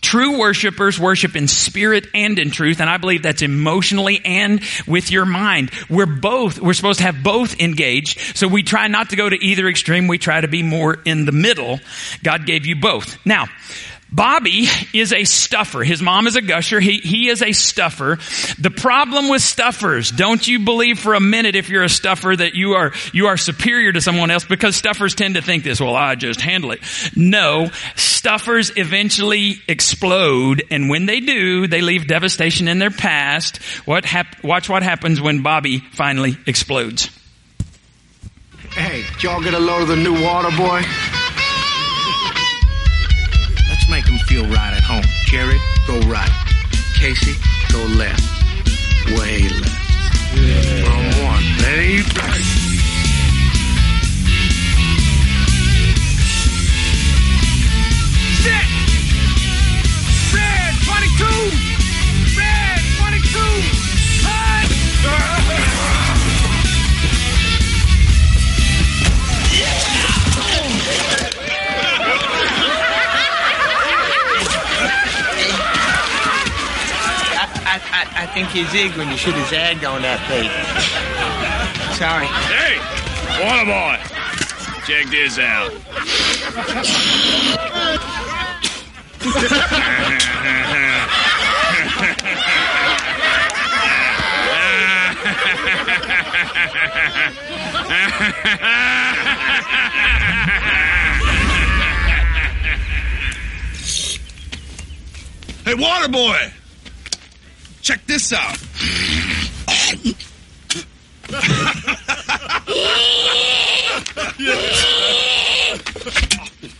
True 0.00 0.38
worshipers 0.38 0.98
worship 0.98 1.36
in 1.36 1.46
spirit 1.46 2.06
and 2.14 2.38
in 2.38 2.50
truth, 2.50 2.80
and 2.80 2.88
I 2.88 2.96
believe 2.96 3.22
that's 3.22 3.42
emotionally 3.42 4.20
and 4.24 4.62
with 4.86 5.10
your 5.10 5.26
mind. 5.26 5.70
We're 5.90 6.06
both, 6.06 6.58
we're 6.58 6.72
supposed 6.72 7.00
to 7.00 7.04
have 7.04 7.22
both 7.22 7.60
engaged, 7.60 8.18
so 8.36 8.48
we 8.48 8.62
try 8.62 8.88
not 8.88 9.10
to 9.10 9.16
go 9.16 9.28
to 9.28 9.36
either 9.36 9.68
extreme, 9.68 10.06
we 10.06 10.16
try 10.16 10.40
to 10.40 10.48
be 10.48 10.62
more 10.62 10.94
in 11.04 11.26
the 11.26 11.32
middle. 11.32 11.80
God 12.22 12.46
gave 12.46 12.64
you 12.64 12.76
both. 12.76 13.18
Now, 13.26 13.46
Bobby 14.12 14.66
is 14.92 15.12
a 15.12 15.24
stuffer. 15.24 15.84
His 15.84 16.02
mom 16.02 16.26
is 16.26 16.36
a 16.36 16.42
gusher. 16.42 16.80
He, 16.80 16.98
he 16.98 17.28
is 17.28 17.42
a 17.42 17.52
stuffer. 17.52 18.18
The 18.58 18.70
problem 18.70 19.28
with 19.28 19.42
stuffers, 19.42 20.10
don't 20.10 20.46
you 20.46 20.60
believe 20.60 20.98
for 20.98 21.14
a 21.14 21.20
minute 21.20 21.54
if 21.54 21.68
you're 21.68 21.84
a 21.84 21.88
stuffer 21.88 22.34
that 22.34 22.54
you 22.54 22.72
are, 22.72 22.92
you 23.12 23.26
are 23.26 23.36
superior 23.36 23.92
to 23.92 24.00
someone 24.00 24.30
else 24.30 24.44
because 24.44 24.76
stuffers 24.76 25.14
tend 25.14 25.36
to 25.36 25.42
think 25.42 25.64
this, 25.64 25.80
well, 25.80 25.94
I 25.94 26.16
just 26.16 26.40
handle 26.40 26.72
it. 26.72 26.80
No, 27.14 27.70
stuffers 27.94 28.72
eventually 28.76 29.56
explode 29.68 30.64
and 30.70 30.88
when 30.88 31.06
they 31.06 31.20
do, 31.20 31.66
they 31.66 31.80
leave 31.80 32.06
devastation 32.06 32.68
in 32.68 32.78
their 32.78 32.90
past. 32.90 33.58
What 33.86 34.04
hap- 34.04 34.42
watch 34.42 34.68
what 34.68 34.82
happens 34.82 35.20
when 35.20 35.42
Bobby 35.42 35.78
finally 35.78 36.36
explodes. 36.46 37.10
Hey, 38.72 39.04
y'all 39.20 39.42
get 39.42 39.54
a 39.54 39.58
load 39.58 39.82
of 39.82 39.88
the 39.88 39.96
new 39.96 40.22
water 40.22 40.56
boy? 40.56 40.82
Make 43.90 44.06
them 44.06 44.18
feel 44.18 44.44
right 44.44 44.72
at 44.72 44.82
home. 44.82 45.02
Jerry, 45.26 45.58
go 45.86 45.98
right. 46.08 46.30
Casey, 46.94 47.34
go 47.72 47.82
left. 47.98 48.22
Way 49.18 49.48
left. 49.48 49.80
Yeah. 50.34 50.86
Wrong 50.86 51.24
one. 51.26 51.44
There 51.58 51.82
you. 51.82 52.59
You 78.52 78.64
zigged 78.64 78.96
when 78.96 79.08
you 79.08 79.16
should 79.16 79.34
have 79.34 79.48
zagged 79.48 79.84
on 79.84 80.02
that 80.02 80.18
bait. 80.28 80.50
Sorry. 81.94 82.26
Hey, 82.50 82.80
water 83.46 83.64
boy, 83.64 83.96
check 84.84 85.06
this 85.06 85.38
out. 85.38 85.70
Hey, 105.64 105.74
water 105.74 106.08
boy! 106.08 106.59
Check 107.90 108.06
this 108.06 108.32
out. 108.32 108.56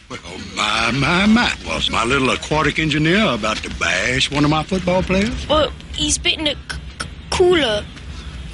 Well, 0.09 0.39
my, 0.57 0.91
my, 0.93 1.27
my. 1.27 1.53
Was 1.67 1.91
my 1.91 2.05
little 2.05 2.31
aquatic 2.31 2.79
engineer 2.79 3.25
about 3.33 3.59
to 3.59 3.71
bash 3.79 4.31
one 4.31 4.45
of 4.45 4.51
my 4.51 4.63
football 4.63 5.03
players? 5.03 5.49
Well, 5.49 5.73
he's 5.95 6.19
bitten 6.19 6.47
a 6.49 6.55
c- 6.55 6.79
c- 7.01 7.09
cooler. 7.31 7.85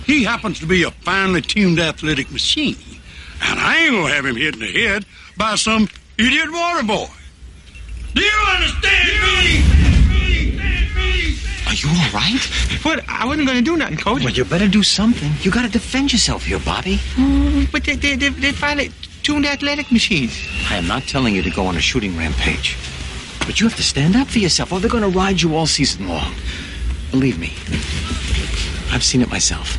He 0.05 0.23
happens 0.25 0.61
to 0.61 0.67
be 0.67 0.83
a 0.83 0.91
finely 0.91 1.41
tuned 1.41 1.81
athletic 1.81 2.31
machine. 2.31 2.77
And 3.43 3.59
I 3.59 3.85
ain't 3.85 3.93
gonna 3.93 4.13
have 4.15 4.25
him 4.27 4.37
hit 4.37 4.55
in 4.55 4.61
the 4.61 4.73
head 4.73 5.05
by 5.37 5.57
some 5.57 5.89
idiot 6.19 6.51
water 6.51 6.87
boy. 6.87 7.07
Do 8.15 8.23
you 8.23 8.45
understand 8.49 9.09
me? 9.09 9.76
You 11.83 11.91
all 11.91 12.11
right? 12.13 12.41
What? 12.83 13.05
I 13.09 13.27
wasn't 13.27 13.47
going 13.47 13.59
to 13.59 13.65
do 13.65 13.77
nothing, 13.77 13.99
Coach. 13.99 14.25
Well, 14.25 14.33
you 14.33 14.45
better 14.45 14.69
do 14.69 14.83
something. 14.83 15.31
You 15.43 15.51
gotta 15.51 15.69
defend 15.69 16.13
yourself 16.13 16.45
here, 16.47 16.59
Bobby. 16.59 16.97
Mm, 17.17 17.71
but 17.71 17.85
they, 17.85 17.97
they, 17.97 18.17
they, 18.17 18.31
they 18.31 18.53
finally 18.53 18.91
tuned 19.23 19.45
athletic 19.45 19.91
machines. 19.93 20.33
I 20.71 20.77
am 20.77 20.87
not 20.87 21.03
telling 21.03 21.35
you 21.35 21.43
to 21.43 21.51
go 21.51 21.67
on 21.67 21.77
a 21.77 21.81
shooting 21.81 22.17
rampage. 22.17 22.77
But 23.41 23.61
you 23.61 23.69
have 23.69 23.77
to 23.77 23.83
stand 23.83 24.17
up 24.17 24.29
for 24.29 24.39
yourself, 24.39 24.73
or 24.73 24.81
they're 24.81 24.91
gonna 24.91 25.09
ride 25.09 25.41
you 25.43 25.55
all 25.55 25.67
season 25.67 26.09
long. 26.09 26.33
Believe 27.11 27.39
me, 27.39 27.53
I've 28.93 29.05
seen 29.05 29.21
it 29.23 29.29
myself. 29.31 29.79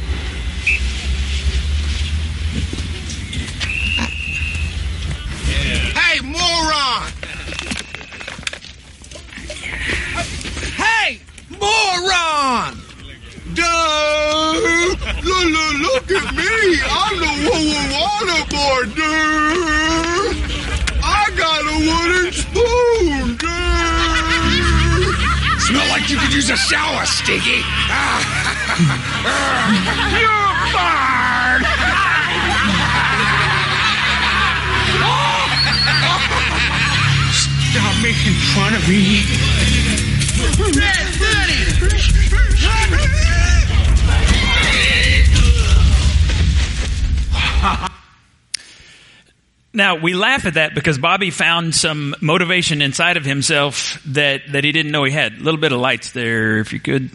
Moron! 11.78 12.74
Dude, 13.54 13.66
look, 15.24 15.46
look, 15.56 15.74
look 15.86 16.08
at 16.12 16.28
me. 16.36 16.54
I'm 16.90 17.16
the 17.24 17.32
woo 17.46 17.72
water 17.96 18.44
boy, 18.52 18.82
dude. 18.96 20.38
I 21.04 21.06
got 21.38 21.62
a 21.64 21.78
wooden 21.88 22.30
spoon, 22.34 23.38
dude. 23.38 23.58
Smell 25.62 25.88
like 25.90 26.06
you 26.10 26.18
could 26.18 26.34
use 26.34 26.50
a 26.50 26.58
shower, 26.58 27.06
Stinky. 27.06 27.62
You're 30.22 30.56
fired. 30.74 31.64
Stop 37.72 37.96
making 38.02 38.34
fun 38.54 38.74
of 38.74 38.88
me. 38.90 40.17
Now 49.78 49.96
we 49.96 50.16
laugh 50.16 50.48
at 50.48 50.56
that 50.56 50.74
because 50.74 50.98
Bobby 50.98 51.30
found 51.30 51.76
some 51.76 52.16
motivation 52.20 52.82
inside 52.82 53.16
of 53.16 53.26
himself 53.26 54.02
that 54.08 54.42
that 54.52 54.64
he 54.64 54.72
didn't 54.72 54.92
know 54.92 55.04
he 55.04 55.12
had. 55.12 55.34
A 55.34 55.40
little 55.40 55.60
bit 55.60 55.72
of 55.72 55.80
lights 55.80 56.14
there, 56.14 56.58
if 56.58 56.74
you 56.74 56.80
could. 56.80 57.12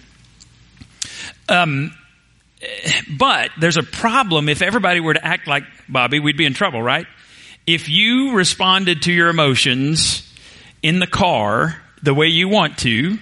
Um, 1.49 1.93
but 3.19 3.51
there's 3.59 3.79
a 3.79 3.83
problem. 3.83 4.49
If 4.49 4.63
everybody 4.63 5.01
were 5.01 5.15
to 5.15 5.25
act 5.25 5.49
like 5.49 5.65
Bobby, 5.89 6.21
we'd 6.21 6.37
be 6.37 6.47
in 6.47 6.55
trouble, 6.55 6.81
right? 6.81 7.09
If 7.67 7.89
you 7.89 8.37
responded 8.37 9.03
to 9.03 9.13
your 9.13 9.29
emotions 9.29 10.33
in 10.85 11.01
the 11.01 11.09
car 11.09 11.82
the 12.03 12.15
way 12.15 12.27
you 12.27 12.49
want 12.49 12.79
to, 12.79 13.19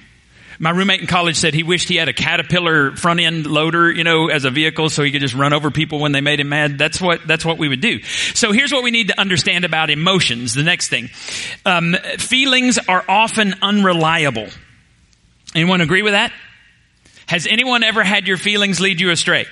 my 0.62 0.68
roommate 0.70 1.00
in 1.00 1.06
college 1.06 1.37
said 1.37 1.54
he 1.54 1.62
wished 1.62 1.88
he 1.88 1.96
had 1.96 2.10
a 2.10 2.12
Caterpillar 2.12 2.94
front 2.94 3.18
end 3.18 3.46
loader, 3.46 3.90
you 3.90 4.04
know, 4.04 4.28
as 4.28 4.44
a 4.44 4.50
vehicle 4.50 4.90
so 4.90 5.02
he 5.02 5.10
could 5.10 5.22
just 5.22 5.34
run 5.34 5.54
over 5.54 5.70
people 5.70 6.00
when 6.00 6.12
they 6.12 6.20
made 6.20 6.38
him 6.38 6.50
mad. 6.50 6.76
That's 6.76 7.00
what, 7.00 7.26
that's 7.26 7.46
what 7.46 7.56
we 7.56 7.66
would 7.66 7.80
do. 7.80 8.02
So 8.02 8.52
here's 8.52 8.70
what 8.70 8.82
we 8.82 8.90
need 8.90 9.08
to 9.08 9.18
understand 9.18 9.64
about 9.64 9.88
emotions. 9.88 10.52
The 10.52 10.62
next 10.62 10.88
thing. 10.88 11.08
Um, 11.64 11.96
feelings 12.18 12.78
are 12.88 13.02
often 13.08 13.54
unreliable. 13.62 14.49
Anyone 15.54 15.80
agree 15.80 16.02
with 16.02 16.12
that? 16.12 16.30
Has 17.26 17.46
anyone 17.46 17.82
ever 17.82 18.04
had 18.04 18.28
your 18.28 18.37
feelings 18.37 18.80
lead 18.80 19.00
you 19.00 19.10
astray? 19.10 19.46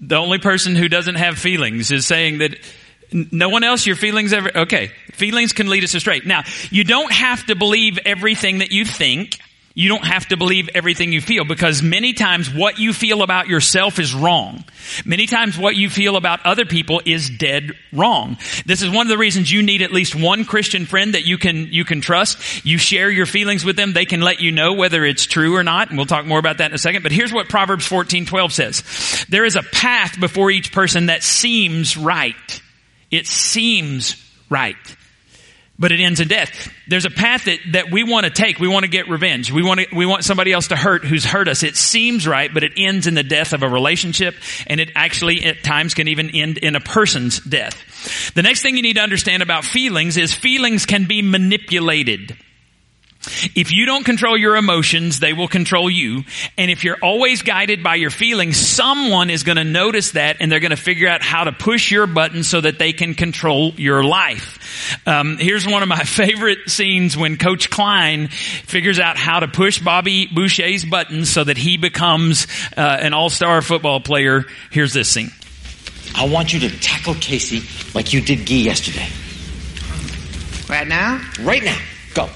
The 0.00 0.16
only 0.16 0.38
person 0.38 0.74
who 0.74 0.88
doesn't 0.88 1.16
have 1.16 1.38
feelings 1.38 1.92
is 1.92 2.06
saying 2.06 2.38
that 2.38 2.56
no 3.12 3.48
one 3.48 3.64
else, 3.64 3.86
your 3.86 3.96
feelings 3.96 4.32
ever, 4.32 4.50
okay. 4.56 4.90
Feelings 5.12 5.52
can 5.52 5.68
lead 5.68 5.84
us 5.84 5.94
astray. 5.94 6.20
Now, 6.24 6.42
you 6.70 6.84
don't 6.84 7.12
have 7.12 7.46
to 7.46 7.54
believe 7.54 7.98
everything 8.04 8.58
that 8.58 8.72
you 8.72 8.84
think. 8.84 9.38
You 9.74 9.88
don't 9.88 10.04
have 10.04 10.28
to 10.28 10.36
believe 10.36 10.68
everything 10.74 11.12
you 11.12 11.22
feel 11.22 11.44
because 11.44 11.82
many 11.82 12.12
times 12.12 12.52
what 12.52 12.78
you 12.78 12.92
feel 12.92 13.22
about 13.22 13.48
yourself 13.48 13.98
is 13.98 14.14
wrong. 14.14 14.64
Many 15.06 15.26
times 15.26 15.56
what 15.56 15.76
you 15.76 15.88
feel 15.88 16.16
about 16.16 16.44
other 16.44 16.66
people 16.66 17.00
is 17.06 17.30
dead 17.30 17.72
wrong. 17.90 18.36
This 18.66 18.82
is 18.82 18.90
one 18.90 19.06
of 19.06 19.08
the 19.08 19.16
reasons 19.16 19.50
you 19.50 19.62
need 19.62 19.80
at 19.80 19.90
least 19.90 20.14
one 20.14 20.44
Christian 20.44 20.84
friend 20.84 21.14
that 21.14 21.24
you 21.24 21.38
can, 21.38 21.68
you 21.70 21.86
can 21.86 22.02
trust. 22.02 22.66
You 22.66 22.76
share 22.76 23.10
your 23.10 23.24
feelings 23.24 23.64
with 23.64 23.76
them. 23.76 23.94
They 23.94 24.04
can 24.04 24.20
let 24.20 24.40
you 24.40 24.52
know 24.52 24.74
whether 24.74 25.06
it's 25.06 25.24
true 25.24 25.56
or 25.56 25.62
not. 25.62 25.88
And 25.88 25.96
we'll 25.96 26.06
talk 26.06 26.26
more 26.26 26.38
about 26.38 26.58
that 26.58 26.70
in 26.70 26.74
a 26.74 26.78
second. 26.78 27.02
But 27.02 27.12
here's 27.12 27.32
what 27.32 27.48
Proverbs 27.48 27.86
14, 27.86 28.26
12 28.26 28.52
says. 28.52 29.24
There 29.30 29.46
is 29.46 29.56
a 29.56 29.62
path 29.62 30.20
before 30.20 30.50
each 30.50 30.72
person 30.72 31.06
that 31.06 31.22
seems 31.22 31.96
right. 31.96 32.34
It 33.12 33.28
seems 33.28 34.16
right. 34.50 34.74
But 35.78 35.90
it 35.90 36.00
ends 36.00 36.20
in 36.20 36.28
death. 36.28 36.70
There's 36.86 37.06
a 37.06 37.10
path 37.10 37.46
that, 37.46 37.58
that 37.72 37.90
we 37.90 38.04
want 38.04 38.24
to 38.24 38.30
take. 38.30 38.58
We 38.58 38.68
want 38.68 38.84
to 38.84 38.90
get 38.90 39.08
revenge. 39.08 39.50
We 39.50 39.62
want 39.62 39.80
to, 39.80 39.86
we 39.94 40.06
want 40.06 40.24
somebody 40.24 40.52
else 40.52 40.68
to 40.68 40.76
hurt 40.76 41.04
who's 41.04 41.24
hurt 41.24 41.48
us. 41.48 41.62
It 41.62 41.76
seems 41.76 42.26
right, 42.26 42.52
but 42.52 42.62
it 42.62 42.72
ends 42.76 43.06
in 43.06 43.14
the 43.14 43.22
death 43.22 43.52
of 43.52 43.62
a 43.62 43.68
relationship, 43.68 44.34
and 44.66 44.80
it 44.80 44.90
actually 44.94 45.44
at 45.44 45.62
times 45.62 45.94
can 45.94 46.08
even 46.08 46.30
end 46.30 46.58
in 46.58 46.76
a 46.76 46.80
person's 46.80 47.40
death. 47.40 48.32
The 48.34 48.42
next 48.42 48.62
thing 48.62 48.76
you 48.76 48.82
need 48.82 48.96
to 48.96 49.02
understand 49.02 49.42
about 49.42 49.64
feelings 49.64 50.16
is 50.16 50.34
feelings 50.34 50.86
can 50.86 51.06
be 51.06 51.22
manipulated. 51.22 52.36
If 53.54 53.72
you 53.72 53.86
don't 53.86 54.04
control 54.04 54.36
your 54.36 54.56
emotions, 54.56 55.20
they 55.20 55.32
will 55.32 55.46
control 55.46 55.88
you. 55.88 56.24
And 56.58 56.70
if 56.70 56.82
you're 56.82 56.98
always 57.00 57.42
guided 57.42 57.82
by 57.82 57.94
your 57.94 58.10
feelings, 58.10 58.56
someone 58.56 59.30
is 59.30 59.44
going 59.44 59.56
to 59.56 59.64
notice 59.64 60.12
that 60.12 60.38
and 60.40 60.50
they're 60.50 60.60
going 60.60 60.70
to 60.70 60.76
figure 60.76 61.08
out 61.08 61.22
how 61.22 61.44
to 61.44 61.52
push 61.52 61.90
your 61.90 62.08
buttons 62.08 62.48
so 62.48 62.60
that 62.60 62.78
they 62.78 62.92
can 62.92 63.14
control 63.14 63.72
your 63.76 64.02
life. 64.02 64.98
Um, 65.06 65.36
here's 65.38 65.66
one 65.66 65.82
of 65.82 65.88
my 65.88 66.02
favorite 66.04 66.68
scenes 66.68 67.16
when 67.16 67.36
Coach 67.36 67.70
Klein 67.70 68.28
figures 68.28 68.98
out 68.98 69.16
how 69.16 69.40
to 69.40 69.48
push 69.48 69.78
Bobby 69.78 70.26
Boucher's 70.26 70.84
buttons 70.84 71.30
so 71.30 71.44
that 71.44 71.56
he 71.56 71.76
becomes 71.76 72.48
uh, 72.76 72.80
an 72.80 73.14
all-star 73.14 73.62
football 73.62 74.00
player. 74.00 74.44
Here's 74.70 74.92
this 74.92 75.08
scene. 75.08 75.30
I 76.14 76.26
want 76.26 76.52
you 76.52 76.60
to 76.60 76.80
tackle 76.80 77.14
Casey 77.14 77.62
like 77.94 78.12
you 78.12 78.20
did 78.20 78.46
Guy 78.46 78.56
yesterday. 78.56 79.08
Right 80.68 80.88
now? 80.88 81.20
Right 81.40 81.62
now. 81.62 81.78
Go. 82.14 82.28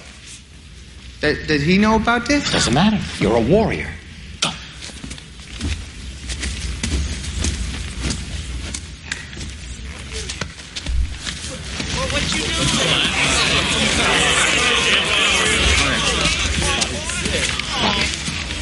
Does, 1.21 1.47
does 1.47 1.63
he 1.63 1.79
know 1.79 1.97
about 1.97 2.27
this? 2.27 2.53
Doesn't 2.53 2.75
matter. 2.75 2.99
You're 3.19 3.37
a 3.37 3.41
warrior. 3.41 3.89
Go. 4.43 4.51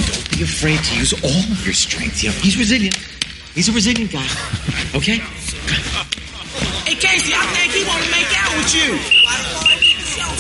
Don't 0.06 0.30
be 0.30 0.42
afraid 0.44 0.78
to 0.78 0.96
use 0.96 1.12
all 1.24 1.52
of 1.52 1.64
your 1.64 1.74
strength. 1.74 2.22
You 2.22 2.30
he's 2.30 2.56
resilient. 2.56 2.94
He's 3.54 3.68
a 3.68 3.72
resilient 3.72 4.12
guy. 4.12 4.26
Okay? 4.94 5.18
Hey, 6.86 6.94
Casey, 6.94 7.32
I 7.34 7.46
think 7.46 7.72
he 7.72 7.84
want 7.84 8.04
to 8.04 8.10
make 8.12 8.30
out 8.38 8.56
with 8.56 8.74
you. 8.74 9.23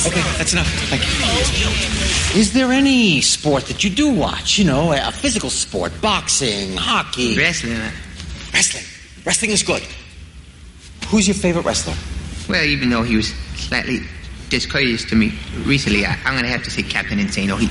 Okay, 0.06 0.20
that's 0.36 0.52
enough. 0.52 0.66
Thank 0.90 1.02
you. 1.02 2.38
Is 2.40 2.52
there 2.52 2.70
any 2.72 3.20
sport 3.20 3.64
that 3.66 3.82
you 3.84 3.90
do 3.90 4.12
watch? 4.12 4.58
You 4.58 4.64
know, 4.66 4.92
a 4.92 5.10
physical 5.12 5.48
sport, 5.50 5.92
boxing, 6.02 6.76
hockey, 6.76 7.36
Wrestling. 7.38 7.78
wrestling. 8.52 8.84
Wrestling 9.24 9.50
is 9.52 9.62
good. 9.62 9.82
Who's 11.08 11.26
your 11.26 11.34
favorite 11.34 11.64
wrestler? 11.64 11.94
Well, 12.48 12.64
even 12.64 12.90
though 12.90 13.02
he 13.02 13.16
was 13.16 13.28
slightly 13.56 14.00
discourteous 14.50 15.04
to 15.06 15.16
me 15.16 15.32
recently, 15.64 16.04
I, 16.04 16.18
I'm 16.24 16.32
going 16.34 16.44
to 16.44 16.50
have 16.50 16.64
to 16.64 16.70
say 16.70 16.82
Captain 16.82 17.18
Insano. 17.18 17.58
He, 17.58 17.68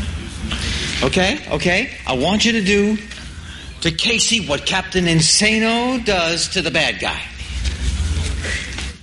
Okay, 1.06 1.40
okay. 1.52 1.92
I 2.08 2.14
want 2.14 2.46
you 2.46 2.54
to 2.54 2.62
do 2.64 2.98
to 3.82 3.92
Casey 3.92 4.46
what 4.48 4.66
Captain 4.66 5.06
Insano 5.06 6.04
does 6.06 6.48
to 6.50 6.62
the 6.62 6.72
bad 6.72 7.00
guy. 7.00 7.22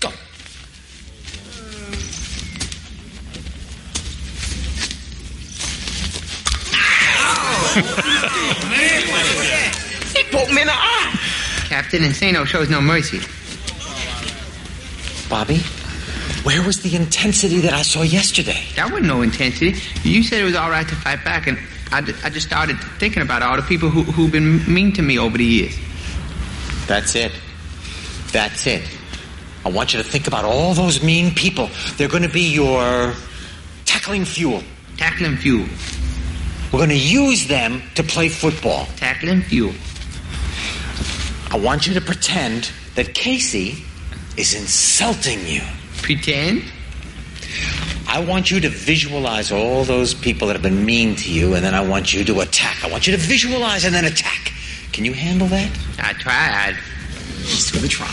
Go. 0.00 0.10
He 10.40 10.46
poked 10.46 10.54
me 10.54 10.62
in 10.62 10.68
the 10.68 10.72
ah! 10.74 11.12
eye. 11.12 11.68
Captain 11.68 12.02
Insano 12.02 12.46
shows 12.46 12.70
no 12.70 12.80
mercy. 12.80 13.18
Bobby, 15.28 15.58
where 16.44 16.62
was 16.62 16.80
the 16.80 16.96
intensity 16.96 17.60
that 17.60 17.74
I 17.74 17.82
saw 17.82 18.00
yesterday? 18.00 18.64
That 18.74 18.90
wasn't 18.90 19.08
no 19.08 19.20
intensity. 19.20 19.78
You 20.02 20.22
said 20.22 20.40
it 20.40 20.44
was 20.44 20.56
all 20.56 20.70
right 20.70 20.88
to 20.88 20.94
fight 20.94 21.22
back, 21.24 21.46
and 21.46 21.58
I, 21.92 22.00
just 22.00 22.46
started 22.46 22.78
thinking 22.98 23.22
about 23.22 23.42
all 23.42 23.56
the 23.56 23.62
people 23.62 23.90
who, 23.90 24.02
who've 24.02 24.32
been 24.32 24.72
mean 24.72 24.92
to 24.94 25.02
me 25.02 25.18
over 25.18 25.36
the 25.36 25.44
years. 25.44 25.76
That's 26.86 27.14
it. 27.14 27.32
That's 28.32 28.66
it. 28.66 28.82
I 29.66 29.68
want 29.68 29.92
you 29.92 30.02
to 30.02 30.08
think 30.08 30.26
about 30.26 30.46
all 30.46 30.72
those 30.72 31.02
mean 31.02 31.34
people. 31.34 31.68
They're 31.98 32.08
going 32.08 32.22
to 32.22 32.30
be 32.30 32.50
your 32.50 33.12
tackling 33.84 34.24
fuel. 34.24 34.62
Tackling 34.96 35.36
fuel. 35.36 35.66
We're 36.72 36.78
going 36.78 36.90
to 36.90 36.96
use 36.96 37.46
them 37.46 37.82
to 37.96 38.02
play 38.02 38.30
football. 38.30 38.86
Tackling 38.96 39.42
fuel. 39.42 39.74
I 41.50 41.56
want 41.58 41.86
you 41.86 41.94
to 41.94 42.00
pretend 42.00 42.70
that 42.94 43.14
Casey 43.14 43.84
is 44.36 44.54
insulting 44.54 45.46
you. 45.46 45.62
Pretend? 46.02 46.64
I 48.06 48.24
want 48.24 48.50
you 48.50 48.60
to 48.60 48.68
visualize 48.68 49.50
all 49.52 49.84
those 49.84 50.14
people 50.14 50.48
that 50.48 50.54
have 50.54 50.62
been 50.62 50.84
mean 50.84 51.16
to 51.16 51.32
you, 51.32 51.54
and 51.54 51.64
then 51.64 51.74
I 51.74 51.80
want 51.80 52.12
you 52.12 52.24
to 52.24 52.40
attack. 52.40 52.84
I 52.84 52.90
want 52.90 53.06
you 53.06 53.12
to 53.12 53.18
visualize 53.18 53.84
and 53.84 53.94
then 53.94 54.04
attack. 54.04 54.52
Can 54.92 55.04
you 55.04 55.12
handle 55.12 55.48
that? 55.48 55.70
I 55.98 56.12
tried. 56.14 56.76
Just 57.42 57.72
gonna 57.74 57.88
try. 57.88 58.06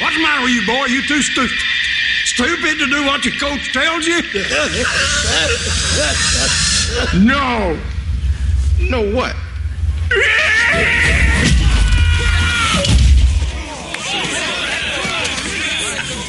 What's 0.00 0.16
the 0.16 0.22
matter 0.22 0.42
with 0.42 0.52
you, 0.52 0.66
boy? 0.66 0.86
You 0.86 1.02
too 1.06 1.22
stu- 1.22 1.48
stupid 2.32 2.78
to 2.78 2.86
do 2.86 3.04
what 3.04 3.24
your 3.24 3.34
coach 3.34 3.72
tells 3.72 4.06
you? 4.06 4.20
No. 7.14 7.78
No 8.80 9.00
what? 9.14 9.34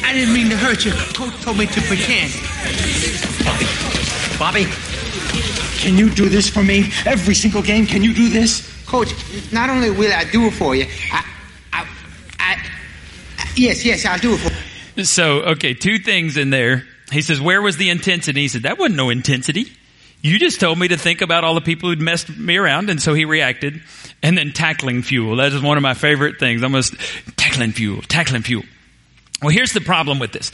I 0.02 0.12
didn't 0.14 0.32
mean 0.32 0.48
to 0.48 0.56
hurt 0.56 0.86
you. 0.86 0.92
Coach 0.92 1.38
told 1.42 1.58
me 1.58 1.66
to 1.66 1.80
pretend. 1.82 2.32
Bobby, 4.38 4.66
can 5.78 5.98
you 5.98 6.08
do 6.08 6.30
this 6.30 6.48
for 6.48 6.62
me? 6.62 6.90
Every 7.04 7.34
single 7.34 7.62
game, 7.62 7.86
can 7.86 8.02
you 8.02 8.14
do 8.14 8.30
this? 8.30 8.70
Coach, 8.86 9.12
not 9.52 9.68
only 9.68 9.90
will 9.90 10.12
I 10.12 10.24
do 10.24 10.46
it 10.46 10.52
for 10.54 10.74
you, 10.74 10.86
I, 11.12 11.24
I, 11.72 11.86
I, 12.38 12.56
yes, 13.54 13.84
yes, 13.84 14.06
I'll 14.06 14.18
do 14.18 14.34
it 14.34 14.38
for 14.38 14.50
you. 14.50 14.63
So, 15.02 15.40
okay, 15.42 15.74
two 15.74 15.98
things 15.98 16.36
in 16.36 16.50
there. 16.50 16.84
He 17.10 17.22
says, 17.22 17.40
Where 17.40 17.60
was 17.60 17.76
the 17.76 17.90
intensity? 17.90 18.42
He 18.42 18.48
said, 18.48 18.62
That 18.62 18.78
wasn't 18.78 18.96
no 18.96 19.10
intensity. 19.10 19.66
You 20.22 20.38
just 20.38 20.58
told 20.58 20.78
me 20.78 20.88
to 20.88 20.96
think 20.96 21.20
about 21.20 21.44
all 21.44 21.54
the 21.54 21.60
people 21.60 21.90
who'd 21.90 22.00
messed 22.00 22.34
me 22.34 22.56
around, 22.56 22.88
and 22.88 23.00
so 23.02 23.12
he 23.12 23.26
reacted. 23.26 23.82
And 24.22 24.38
then 24.38 24.52
tackling 24.52 25.02
fuel. 25.02 25.36
That 25.36 25.52
is 25.52 25.60
one 25.60 25.76
of 25.76 25.82
my 25.82 25.92
favorite 25.92 26.38
things. 26.38 26.62
I'm 26.62 26.72
tackling 27.36 27.72
fuel, 27.72 28.00
tackling 28.02 28.40
fuel. 28.40 28.62
Well, 29.42 29.50
here's 29.50 29.72
the 29.72 29.82
problem 29.82 30.18
with 30.18 30.32
this. 30.32 30.50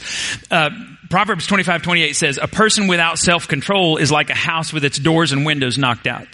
Uh, 0.51 0.71
Proverbs 1.11 1.45
25, 1.45 1.81
28 1.81 2.13
says, 2.13 2.39
a 2.41 2.47
person 2.47 2.87
without 2.87 3.19
self-control 3.19 3.97
is 3.97 4.13
like 4.13 4.29
a 4.29 4.35
house 4.35 4.71
with 4.71 4.85
its 4.85 4.97
doors 4.97 5.33
and 5.33 5.45
windows 5.45 5.77
knocked 5.77 6.07
out. 6.07 6.25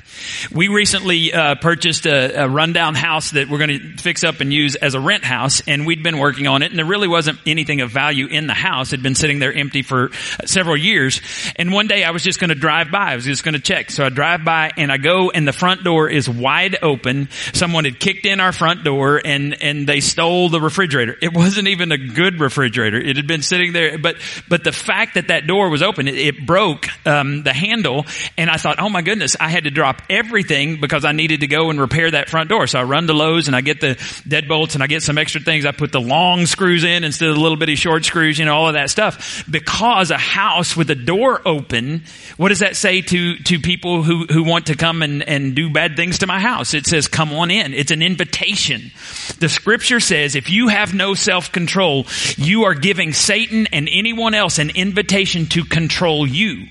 We 0.51 0.67
recently 0.67 1.33
uh, 1.33 1.55
purchased 1.55 2.05
a, 2.05 2.43
a 2.43 2.47
rundown 2.47 2.93
house 2.93 3.31
that 3.31 3.49
we're 3.49 3.57
going 3.57 3.79
to 3.79 3.97
fix 3.97 4.23
up 4.23 4.39
and 4.39 4.53
use 4.53 4.75
as 4.75 4.93
a 4.93 4.99
rent 4.99 5.23
house, 5.23 5.63
and 5.65 5.87
we'd 5.87 6.03
been 6.03 6.19
working 6.19 6.45
on 6.45 6.61
it, 6.61 6.69
and 6.69 6.77
there 6.77 6.85
really 6.85 7.07
wasn't 7.07 7.39
anything 7.47 7.81
of 7.81 7.89
value 7.89 8.27
in 8.27 8.45
the 8.45 8.53
house. 8.53 8.93
It 8.93 8.97
had 8.97 9.03
been 9.03 9.15
sitting 9.15 9.39
there 9.39 9.51
empty 9.51 9.81
for 9.81 10.11
several 10.45 10.77
years, 10.77 11.21
and 11.55 11.71
one 11.73 11.87
day 11.87 12.03
I 12.03 12.11
was 12.11 12.21
just 12.21 12.39
going 12.39 12.49
to 12.49 12.55
drive 12.55 12.91
by. 12.91 13.13
I 13.13 13.15
was 13.15 13.25
just 13.25 13.43
going 13.43 13.55
to 13.55 13.59
check. 13.59 13.89
So 13.89 14.05
I 14.05 14.09
drive 14.09 14.45
by, 14.45 14.71
and 14.77 14.91
I 14.91 14.97
go, 14.97 15.31
and 15.31 15.47
the 15.47 15.53
front 15.53 15.83
door 15.83 16.07
is 16.07 16.29
wide 16.29 16.77
open. 16.83 17.29
Someone 17.53 17.85
had 17.85 17.99
kicked 17.99 18.27
in 18.27 18.39
our 18.39 18.51
front 18.51 18.83
door, 18.83 19.19
and, 19.25 19.59
and 19.59 19.89
they 19.89 20.01
stole 20.01 20.49
the 20.49 20.61
refrigerator. 20.61 21.17
It 21.19 21.33
wasn't 21.33 21.67
even 21.67 21.91
a 21.91 21.97
good 21.97 22.39
refrigerator. 22.39 22.99
It 22.99 23.17
had 23.17 23.25
been 23.25 23.41
sitting 23.41 23.73
there, 23.73 23.97
but, 23.97 24.17
but 24.47 24.66
the 24.67 24.73
fact 24.73 25.13
that 25.13 25.29
that 25.29 25.47
door 25.47 25.69
was 25.69 25.81
open, 25.81 26.09
it, 26.09 26.15
it 26.15 26.45
broke 26.45 26.89
um, 27.07 27.43
the 27.43 27.53
handle, 27.53 28.05
and 28.37 28.49
I 28.49 28.57
thought, 28.57 28.79
oh 28.79 28.89
my 28.89 29.01
goodness, 29.01 29.37
I 29.39 29.47
had 29.47 29.63
to 29.63 29.71
drop 29.71 30.01
everything 30.09 30.81
because 30.81 31.05
I 31.05 31.13
needed 31.13 31.39
to 31.39 31.47
go 31.47 31.69
and 31.69 31.79
repair 31.79 32.11
that 32.11 32.27
front 32.27 32.49
door. 32.49 32.67
So 32.67 32.77
I 32.77 32.83
run 32.83 33.07
to 33.07 33.13
Lowe's 33.13 33.47
and 33.47 33.55
I 33.55 33.61
get 33.61 33.79
the 33.79 33.95
deadbolts 34.27 34.73
and 34.73 34.83
I 34.83 34.87
get 34.87 35.03
some 35.03 35.17
extra 35.17 35.39
things. 35.39 35.65
I 35.65 35.71
put 35.71 35.93
the 35.93 36.01
long 36.01 36.45
screws 36.47 36.83
in 36.83 37.05
instead 37.05 37.29
of 37.29 37.35
the 37.35 37.41
little 37.41 37.55
bitty 37.55 37.75
short 37.75 38.03
screws, 38.03 38.37
you 38.37 38.43
know, 38.43 38.55
all 38.57 38.67
of 38.67 38.73
that 38.73 38.89
stuff. 38.89 39.45
Because 39.49 40.11
a 40.11 40.17
house 40.17 40.75
with 40.75 40.89
a 40.89 40.95
door 40.95 41.41
open, 41.45 42.03
what 42.35 42.49
does 42.49 42.59
that 42.59 42.75
say 42.75 42.99
to 43.01 43.37
to 43.37 43.59
people 43.59 44.03
who 44.03 44.25
who 44.25 44.43
want 44.43 44.65
to 44.65 44.75
come 44.75 45.01
and 45.01 45.23
and 45.23 45.55
do 45.55 45.69
bad 45.69 45.95
things 45.95 46.17
to 46.19 46.27
my 46.27 46.41
house? 46.41 46.73
It 46.73 46.85
says, 46.85 47.07
"Come 47.07 47.31
on 47.31 47.51
in." 47.51 47.73
It's 47.73 47.91
an 47.91 48.01
invitation. 48.01 48.91
The 49.39 49.47
scripture 49.47 50.01
says, 50.01 50.35
if 50.35 50.49
you 50.49 50.67
have 50.67 50.93
no 50.93 51.13
self 51.13 51.53
control, 51.53 52.05
you 52.35 52.65
are 52.65 52.73
giving 52.73 53.13
Satan 53.13 53.67
and 53.71 53.87
anyone 53.91 54.33
else 54.33 54.56
an 54.59 54.71
invitation 54.71 55.45
to 55.47 55.63
control 55.63 56.27
you. 56.27 56.67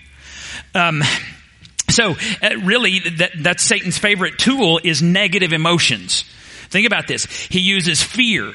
Um, 0.74 1.02
so 1.88 2.16
uh, 2.42 2.56
really, 2.64 2.98
that, 2.98 3.32
that's 3.38 3.62
Satan's 3.62 3.98
favorite 3.98 4.38
tool 4.38 4.80
is 4.82 5.02
negative 5.02 5.52
emotions. 5.52 6.24
Think 6.68 6.86
about 6.86 7.06
this. 7.06 7.24
He 7.24 7.60
uses 7.60 8.02
fear 8.02 8.52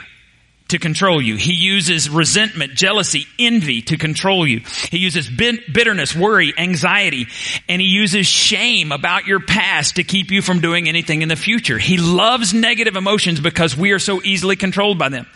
to 0.72 0.80
control 0.80 1.22
you. 1.22 1.36
He 1.36 1.54
uses 1.54 2.10
resentment, 2.10 2.76
jealousy, 2.76 3.26
envy 3.38 3.82
to 3.84 3.98
control 3.98 4.48
you. 4.48 4.62
He 4.90 5.00
uses 5.00 5.30
bitterness, 5.30 6.16
worry, 6.16 6.54
anxiety, 6.58 7.28
and 7.68 7.82
he 7.82 7.88
uses 7.88 8.26
shame 8.26 8.94
about 8.94 9.28
your 9.28 9.42
past 9.42 9.98
to 9.98 10.04
keep 10.04 10.32
you 10.32 10.42
from 10.42 10.62
doing 10.62 10.88
anything 10.88 11.22
in 11.22 11.30
the 11.30 11.36
future. 11.36 11.78
He 11.78 11.98
loves 11.98 12.54
negative 12.54 12.96
emotions 12.96 13.42
because 13.42 13.76
we 13.76 13.92
are 13.92 14.00
so 14.00 14.22
easily 14.24 14.56
controlled 14.56 14.98
by 14.98 15.10
them. 15.10 15.28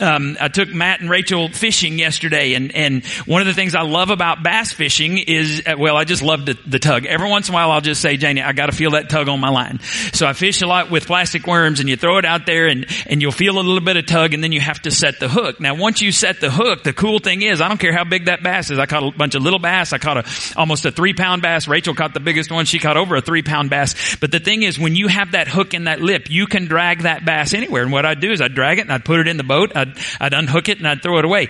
Um, 0.00 0.36
I 0.40 0.48
took 0.48 0.68
Matt 0.68 1.00
and 1.00 1.08
Rachel 1.10 1.48
fishing 1.48 1.98
yesterday, 1.98 2.54
and, 2.54 2.74
and 2.74 3.04
one 3.26 3.40
of 3.40 3.46
the 3.46 3.54
things 3.54 3.74
I 3.74 3.82
love 3.82 4.10
about 4.10 4.42
bass 4.42 4.72
fishing 4.72 5.18
is, 5.18 5.62
uh, 5.66 5.74
well, 5.78 5.96
I 5.96 6.04
just 6.04 6.22
love 6.22 6.46
the, 6.46 6.58
the 6.66 6.78
tug. 6.78 7.06
Every 7.06 7.28
once 7.28 7.48
in 7.48 7.54
a 7.54 7.56
while, 7.56 7.70
I'll 7.70 7.80
just 7.80 8.00
say, 8.00 8.16
Janie, 8.16 8.42
I 8.42 8.52
got 8.52 8.66
to 8.66 8.76
feel 8.76 8.92
that 8.92 9.08
tug 9.08 9.28
on 9.28 9.40
my 9.40 9.50
line. 9.50 9.80
So 10.12 10.26
I 10.26 10.32
fish 10.32 10.62
a 10.62 10.66
lot 10.66 10.90
with 10.90 11.06
plastic 11.06 11.46
worms, 11.46 11.80
and 11.80 11.88
you 11.88 11.96
throw 11.96 12.18
it 12.18 12.24
out 12.24 12.46
there, 12.46 12.66
and, 12.66 12.86
and 13.06 13.22
you'll 13.22 13.32
feel 13.32 13.56
a 13.58 13.60
little 13.60 13.80
bit 13.80 13.96
of 13.96 14.06
tug, 14.06 14.34
and 14.34 14.42
then 14.42 14.52
you 14.52 14.60
have 14.60 14.80
to 14.82 14.90
set 14.90 15.20
the 15.20 15.28
hook. 15.28 15.60
Now, 15.60 15.74
once 15.74 16.02
you 16.02 16.12
set 16.12 16.40
the 16.40 16.50
hook, 16.50 16.82
the 16.82 16.92
cool 16.92 17.18
thing 17.18 17.42
is, 17.42 17.60
I 17.60 17.68
don't 17.68 17.78
care 17.78 17.92
how 17.92 18.04
big 18.04 18.26
that 18.26 18.42
bass 18.42 18.70
is. 18.70 18.78
I 18.78 18.86
caught 18.86 19.02
a 19.02 19.16
bunch 19.16 19.34
of 19.34 19.42
little 19.42 19.58
bass. 19.58 19.92
I 19.92 19.98
caught 19.98 20.18
a 20.18 20.24
almost 20.56 20.84
a 20.84 20.90
three 20.90 21.14
pound 21.14 21.42
bass. 21.42 21.68
Rachel 21.68 21.94
caught 21.94 22.14
the 22.14 22.20
biggest 22.20 22.50
one. 22.50 22.64
She 22.64 22.78
caught 22.78 22.96
over 22.96 23.16
a 23.16 23.20
three 23.20 23.42
pound 23.42 23.70
bass. 23.70 24.16
But 24.16 24.30
the 24.30 24.40
thing 24.40 24.62
is, 24.62 24.78
when 24.78 24.96
you 24.96 25.08
have 25.08 25.32
that 25.32 25.48
hook 25.48 25.74
in 25.74 25.84
that 25.84 26.00
lip, 26.00 26.28
you 26.30 26.46
can 26.46 26.66
drag 26.66 27.02
that 27.02 27.24
bass 27.24 27.54
anywhere. 27.54 27.82
And 27.82 27.92
what 27.92 28.04
I'd 28.04 28.20
do 28.20 28.32
is 28.32 28.40
I'd 28.40 28.54
drag 28.54 28.78
it 28.78 28.82
and 28.82 28.92
I'd 28.92 29.04
put 29.04 29.20
it 29.20 29.28
in 29.28 29.36
the 29.36 29.44
boat. 29.44 29.72
I'd, 29.86 29.98
I'd 30.20 30.34
unhook 30.34 30.68
it 30.68 30.78
and 30.78 30.86
I'd 30.86 31.02
throw 31.02 31.18
it 31.18 31.24
away. 31.24 31.48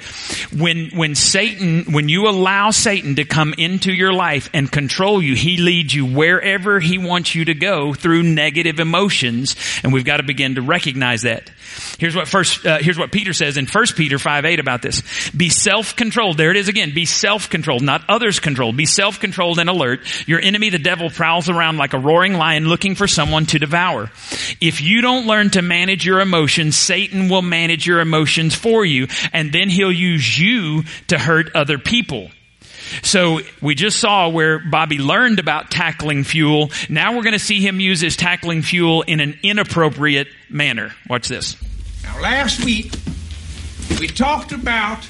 When, 0.57 0.91
when 0.91 1.15
Satan, 1.15 1.93
when 1.93 2.09
you 2.09 2.29
allow 2.29 2.71
Satan 2.71 3.17
to 3.17 3.25
come 3.25 3.55
into 3.57 3.93
your 3.93 4.13
life 4.13 4.51
and 4.53 4.71
control 4.71 5.23
you, 5.23 5.35
he 5.35 5.57
leads 5.59 5.95
you 5.95 6.07
wherever 6.07 6.81
he 6.81 6.99
wants 6.99 7.35
you 7.35 7.47
to 7.47 7.55
go 7.55 7.95
through 7.95 8.23
negative 8.23 8.81
emotions. 8.81 9.57
And 9.83 9.93
we've 9.93 10.05
got 10.05 10.19
to 10.19 10.23
begin 10.23 10.57
to 10.57 10.63
recognize 10.63 11.23
that. 11.23 11.51
Here's 11.99 12.15
what 12.15 12.29
first, 12.29 12.65
uh, 12.67 12.79
here's 12.79 12.99
what 12.99 13.13
Peter 13.13 13.33
says 13.33 13.57
in 13.57 13.67
1 13.67 13.85
Peter 13.97 14.19
5 14.19 14.45
8 14.45 14.61
about 14.61 14.83
this. 14.83 15.31
Be 15.31 15.49
self-controlled. 15.49 16.37
There 16.37 16.51
it 16.51 16.57
is 16.57 16.69
again. 16.69 16.95
Be 16.95 17.05
self-controlled, 17.05 17.83
not 17.83 18.03
others 18.09 18.41
controlled. 18.41 18.77
Be 18.77 18.87
self-controlled 18.87 19.59
and 19.59 19.69
alert. 19.69 20.01
Your 20.27 20.41
enemy, 20.41 20.71
the 20.71 20.79
devil, 20.79 21.11
prowls 21.11 21.49
around 21.49 21.77
like 21.77 21.95
a 21.95 21.99
roaring 21.99 22.35
lion 22.35 22.69
looking 22.69 22.95
for 22.95 23.07
someone 23.07 23.47
to 23.47 23.59
devour. 23.59 24.11
If 24.61 24.81
you 24.81 25.01
don't 25.01 25.27
learn 25.27 25.51
to 25.51 25.63
manage 25.63 26.05
your 26.07 26.21
emotions, 26.21 26.77
Satan 26.77 27.29
will 27.29 27.43
manage 27.43 27.87
your 27.87 28.01
emotions 28.01 28.26
for 28.55 28.85
you, 28.85 29.09
and 29.33 29.53
then 29.53 29.69
he'll 29.69 29.93
use 29.93 30.39
you 30.39 30.85
to 31.09 31.19
hurt 31.19 31.55
other 31.55 31.79
people. 31.79 32.31
So 33.03 33.41
we 33.61 33.75
just 33.75 33.99
saw 33.99 34.29
where 34.29 34.59
Bobby 34.59 34.99
learned 34.99 35.39
about 35.39 35.71
tackling 35.71 36.25
fuel. 36.25 36.71
Now 36.89 37.17
we're 37.17 37.23
going 37.23 37.33
to 37.33 37.39
see 37.39 37.61
him 37.61 37.81
use 37.81 38.01
his 38.01 38.17
tackling 38.17 38.63
fuel 38.63 39.03
in 39.03 39.21
an 39.21 39.39
inappropriate 39.43 40.29
manner. 40.49 40.93
Watch 41.09 41.29
this. 41.29 41.57
Now, 42.03 42.21
last 42.21 42.65
week, 42.65 42.93
we 43.99 44.07
talked 44.07 44.53
about 44.53 45.03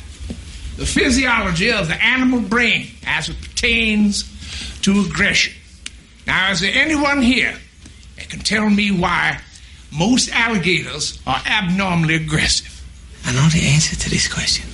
the 0.77 0.87
physiology 0.87 1.71
of 1.73 1.89
the 1.89 2.03
animal 2.03 2.41
brain 2.41 2.89
as 3.07 3.29
it 3.29 3.41
pertains 3.41 4.25
to 4.83 5.01
aggression. 5.01 5.55
Now, 6.27 6.51
is 6.51 6.61
there 6.61 6.73
anyone 6.75 7.23
here 7.23 7.55
that 8.17 8.29
can 8.29 8.41
tell 8.41 8.69
me 8.69 8.91
why 8.91 9.41
most 9.93 10.31
alligators 10.33 11.21
are 11.27 11.41
abnormally 11.47 12.17
aggressive? 12.17 12.76
I 13.27 13.33
know 13.33 13.49
the 13.49 13.67
answer 13.67 13.97
to 13.97 14.11
this 14.11 14.29
question. 14.33 14.67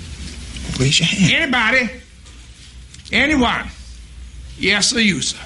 Raise 0.79 1.01
your 1.01 1.07
hand. 1.07 1.33
Anybody? 1.33 1.91
Anyone? 3.11 3.69
Yes 4.59 4.95
or 4.95 5.01
you, 5.01 5.23
sir? 5.23 5.39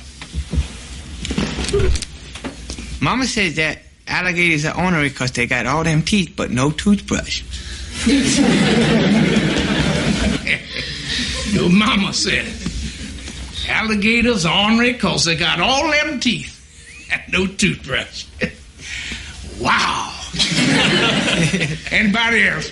Mama 3.01 3.27
says 3.27 3.57
that 3.57 3.79
alligators 4.09 4.65
are 4.65 4.77
ornery 4.77 5.09
because 5.09 5.33
they 5.33 5.47
got 5.47 5.67
all 5.67 5.85
them 5.85 6.03
teeth 6.03 6.35
but 6.37 6.51
no 6.51 6.71
toothbrush. 6.71 7.43
Your 11.53 11.71
mama 11.71 12.13
said 12.13 12.47
alligators 13.69 14.45
are 14.45 14.65
ornery 14.71 14.93
because 14.93 15.25
they 15.25 15.37
got 15.37 15.61
all 15.61 15.91
them 15.91 16.21
teeth 16.21 17.09
and 17.13 17.23
no 17.33 17.47
toothbrush. 17.47 18.27
wow. 19.61 20.16
Anybody 21.91 22.47
else? 22.49 22.71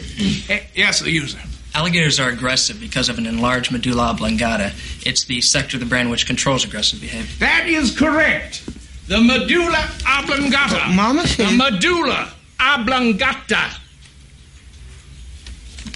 Eh, 0.51 0.61
Yes, 0.75 1.01
the 1.01 1.11
user. 1.11 1.39
Alligators 1.75 2.21
are 2.21 2.29
aggressive 2.31 2.79
because 2.81 3.09
of 3.09 3.19
an 3.19 3.27
enlarged 3.27 3.73
medulla 3.73 4.11
oblongata. 4.11 4.73
It's 5.05 5.25
the 5.25 5.41
sector 5.41 5.77
of 5.77 5.81
the 5.81 5.87
brain 5.87 6.09
which 6.09 6.27
controls 6.27 6.65
aggressive 6.65 7.01
behavior. 7.01 7.27
That 7.41 7.67
is 7.67 7.97
correct. 7.97 8.63
The 9.09 9.21
medulla 9.21 9.91
oblongata. 10.07 10.93
Mama 10.95 11.25
The 11.25 11.51
medulla 11.51 12.33
oblongata 12.61 13.71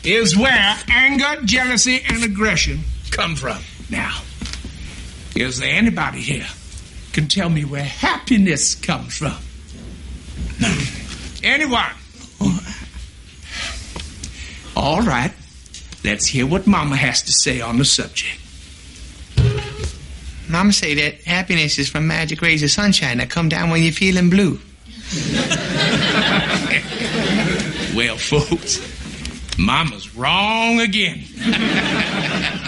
is 0.05 0.37
where 0.37 0.77
anger, 0.91 1.43
jealousy, 1.45 2.03
and 2.09 2.25
aggression 2.25 2.81
come 3.11 3.37
from. 3.37 3.59
Now, 3.91 4.21
is 5.37 5.59
there 5.59 5.75
anybody 5.75 6.21
here 6.21 6.47
can 7.13 7.29
tell 7.29 7.49
me 7.51 7.65
where 7.65 7.85
happiness 7.85 8.75
comes 8.75 9.17
from? 9.17 9.37
Anyone? 11.43 11.93
All 14.77 15.03
right. 15.03 15.33
Let's 16.05 16.27
hear 16.27 16.47
what 16.47 16.67
Mama 16.67 16.97
has 16.97 17.23
to 17.23 17.33
say 17.33 17.61
on 17.61 17.79
the 17.79 17.85
subject. 17.85 18.39
Mama 20.49 20.73
say 20.73 20.95
that 20.95 21.23
happiness 21.25 21.79
is 21.79 21.89
from 21.89 22.07
magic 22.07 22.41
rays 22.41 22.63
of 22.63 22.71
sunshine 22.71 23.19
that 23.19 23.29
come 23.29 23.49
down 23.49 23.71
when 23.71 23.83
you're 23.83 23.93
feeling 23.93 24.31
blue. 24.31 24.59
Well, 27.95 28.17
folks, 28.17 28.79
Mama's 29.59 30.15
wrong 30.15 30.79
again. 30.79 31.25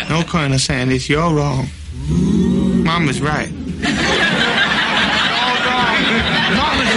No, 0.09 0.25
Colonel 0.25 0.59
Sanders, 0.59 1.09
you're 1.09 1.33
wrong. 1.33 1.69
Mama's 2.09 3.21
right. 3.21 3.49
Mama's 3.53 3.81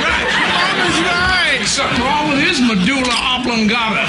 right. 0.02 0.28
Mama's 0.50 1.00
right. 1.06 1.63
Something 1.74 2.06
wrong 2.06 2.30
with 2.30 2.38
his 2.38 2.62
medulla 2.62 3.16
oblongata. 3.34 4.06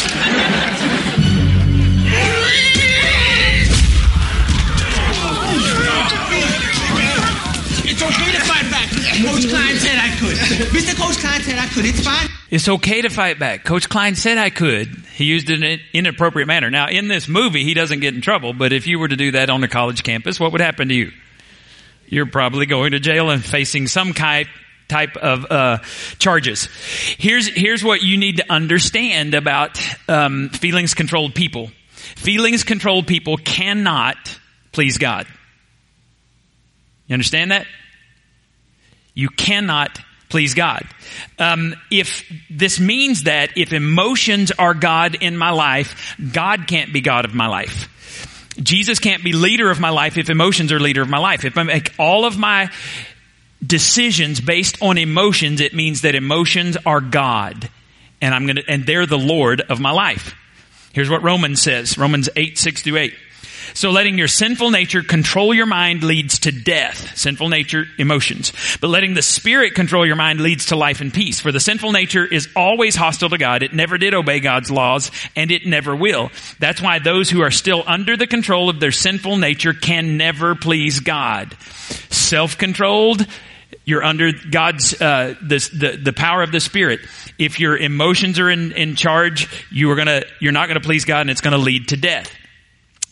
It's 7.87 8.03
okay 8.03 8.33
to 8.33 8.41
fight 8.41 8.71
back. 8.71 8.91
Coach 8.91 9.49
Klein 9.49 9.77
said 9.77 9.99
I 9.99 10.15
could. 10.21 10.37
Mr. 10.77 10.95
Coach 10.95 11.17
Klein 11.17 11.41
said 11.41 11.59
I 11.59 11.67
could. 11.69 11.87
It's 11.87 12.01
fine. 12.01 12.29
It's 12.51 12.69
okay 12.69 13.01
to 13.01 13.09
fight 13.09 13.39
back. 13.39 13.65
Coach 13.65 13.89
Klein 13.89 14.15
said 14.15 14.37
I 14.37 14.51
could. 14.51 14.89
He 15.15 15.25
used 15.25 15.49
it 15.49 15.63
in 15.63 15.65
an 15.65 15.81
inappropriate 15.95 16.47
manner. 16.47 16.69
Now, 16.69 16.89
in 16.89 17.09
this 17.09 17.29
movie, 17.29 17.65
he 17.65 17.73
doesn't 17.73 18.01
get 18.01 18.15
in 18.15 18.21
trouble, 18.21 18.53
but 18.53 18.75
if 18.75 18.87
you 18.87 18.99
were 18.99 19.09
to 19.09 19.17
do 19.17 19.31
that 19.31 19.49
on 19.49 19.65
a 19.65 19.69
college 19.69 20.03
campus, 20.03 20.39
what 20.39 20.53
would 20.53 20.61
happen 20.61 20.89
to 20.89 20.95
you? 20.95 21.13
You're 22.09 22.27
probably 22.27 22.67
going 22.67 22.91
to 22.91 23.01
jail 23.01 23.31
and 23.31 23.43
facing 23.43 23.87
some 23.87 24.13
kind 24.13 24.49
type 24.89 25.17
of 25.17 25.51
uh, 25.51 25.79
charges. 26.19 26.69
Here's 27.19 27.49
here's 27.49 27.83
what 27.83 28.03
you 28.03 28.17
need 28.17 28.39
to 28.39 28.53
understand 28.53 29.35
about 29.35 29.81
um, 30.09 30.51
feelings 30.51 30.95
controlled 30.95 31.35
people. 31.35 31.71
Feelings 32.17 32.65
controlled 32.65 33.07
people 33.07 33.37
cannot 33.37 34.39
please 34.73 34.99
God. 34.99 35.27
You 37.07 37.15
understand 37.15 37.51
that? 37.51 37.67
You 39.15 39.29
cannot 39.29 40.01
please 40.29 40.55
God. 40.55 40.85
Um, 41.39 41.75
if 41.91 42.25
this 42.51 42.81
means 42.81 43.25
that 43.25 43.57
if 43.57 43.73
emotions 43.73 44.51
are 44.51 44.75
God 44.75 45.17
in 45.21 45.37
my 45.37 45.51
life, 45.51 46.17
God 46.33 46.67
can't 46.67 46.93
be 46.93 47.01
God 47.01 47.25
of 47.25 47.35
my 47.35 47.47
life. 47.47 47.89
Jesus 48.61 48.99
can't 48.99 49.23
be 49.23 49.33
leader 49.33 49.71
of 49.71 49.81
my 49.81 49.91
life 49.91 50.17
if 50.17 50.31
emotions 50.31 50.73
are 50.73 50.81
leader 50.81 51.03
of 51.03 51.09
my 51.09 51.19
life. 51.19 51.45
If 51.45 51.59
I 51.59 51.63
make 51.65 51.93
all 51.99 52.25
of 52.25 52.39
my 52.39 52.71
decisions 53.65 54.41
based 54.41 54.81
on 54.83 54.99
emotions, 54.99 55.61
it 55.61 55.75
means 55.75 56.03
that 56.03 56.15
emotions 56.15 56.77
are 56.85 57.01
God. 57.01 57.71
And 58.21 58.35
I'm 58.35 58.47
gonna, 58.47 58.63
and 58.69 58.87
they're 58.87 59.07
the 59.07 59.19
Lord 59.19 59.61
of 59.63 59.81
my 59.81 59.91
life. 59.91 60.35
Here's 60.93 61.11
what 61.11 61.23
Romans 61.23 61.61
says. 61.61 61.99
Romans 61.99 62.29
8, 62.37 62.57
6 62.57 62.83
through 62.83 62.99
8. 62.99 63.15
So 63.73 63.91
letting 63.91 64.19
your 64.19 64.29
sinful 64.29 64.71
nature 64.71 65.03
control 65.03 65.55
your 65.55 65.67
mind 65.67 66.05
leads 66.05 66.41
to 66.41 66.53
death. 66.53 67.17
Sinful 67.17 67.49
nature, 67.49 67.87
emotions. 67.99 68.53
But 68.81 68.89
letting 68.89 69.15
the 69.15 69.23
spirit 69.23 69.75
control 69.75 70.07
your 70.07 70.17
mind 70.17 70.41
leads 70.41 70.67
to 70.67 70.77
life 70.77 71.01
and 71.01 71.13
peace. 71.13 71.41
For 71.41 71.51
the 71.51 71.59
sinful 71.59 71.91
nature 71.91 72.25
is 72.25 72.49
always 72.55 72.95
hostile 72.95 73.31
to 73.31 73.39
God. 73.39 73.63
It 73.63 73.73
never 73.73 73.99
did 73.99 74.15
obey 74.15 74.39
God's 74.41 74.71
laws 74.71 75.11
and 75.35 75.51
it 75.51 75.67
never 75.67 75.97
will. 75.97 76.31
That's 76.61 76.81
why 76.81 76.99
those 76.99 77.31
who 77.31 77.41
are 77.41 77.51
still 77.51 77.83
under 77.87 78.17
the 78.17 78.27
control 78.27 78.69
of 78.69 78.79
their 78.79 78.93
sinful 78.93 79.39
nature 79.39 79.73
can 79.73 80.17
never 80.17 80.55
please 80.55 81.01
God. 81.01 81.57
Self-controlled, 82.11 83.27
you're 83.85 84.03
under 84.03 84.33
God's 84.33 85.01
uh, 85.01 85.35
the, 85.43 85.59
the 85.73 85.97
the 86.05 86.13
power 86.13 86.43
of 86.43 86.53
the 86.53 86.61
Spirit. 86.61 87.01
If 87.39 87.61
your 87.61 87.77
emotions 87.77 88.39
are 88.39 88.51
in, 88.51 88.73
in 88.73 88.97
charge, 88.97 89.67
you 89.71 89.91
are 89.91 89.97
gonna 89.97 90.23
you're 90.41 90.53
not 90.53 90.69
gonna 90.69 90.81
please 90.81 91.05
God, 91.05 91.21
and 91.23 91.31
it's 91.31 91.41
gonna 91.41 91.59
lead 91.59 91.89
to 91.89 91.97
death. 91.97 92.31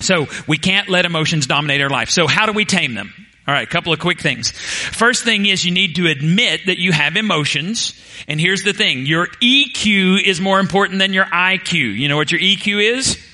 So 0.01 0.27
we 0.49 0.59
can't 0.59 0.89
let 0.89 1.05
emotions 1.05 1.47
dominate 1.47 1.81
our 1.81 1.91
life. 1.91 2.11
So 2.11 2.27
how 2.27 2.47
do 2.47 2.53
we 2.53 2.65
tame 2.65 2.95
them? 2.95 3.13
All 3.47 3.53
right, 3.53 3.67
a 3.67 3.71
couple 3.71 3.93
of 3.93 3.99
quick 3.99 4.21
things. 4.21 4.53
First 4.53 5.25
thing 5.25 5.47
is 5.47 5.65
you 5.65 5.73
need 5.73 5.97
to 5.97 6.07
admit 6.07 6.67
that 6.67 6.79
you 6.79 6.93
have 6.93 7.17
emotions. 7.17 8.01
And 8.29 8.41
here's 8.41 8.63
the 8.63 8.73
thing. 8.73 9.05
Your 9.05 9.27
EQ 9.27 10.23
is 10.25 10.41
more 10.41 10.61
important 10.61 11.01
than 11.01 11.13
your 11.13 11.25
IQ. 11.25 11.99
You 11.99 12.09
know 12.09 12.17
what 12.17 12.31
your 12.31 12.41
EQ 12.41 12.99
is? 12.99 13.32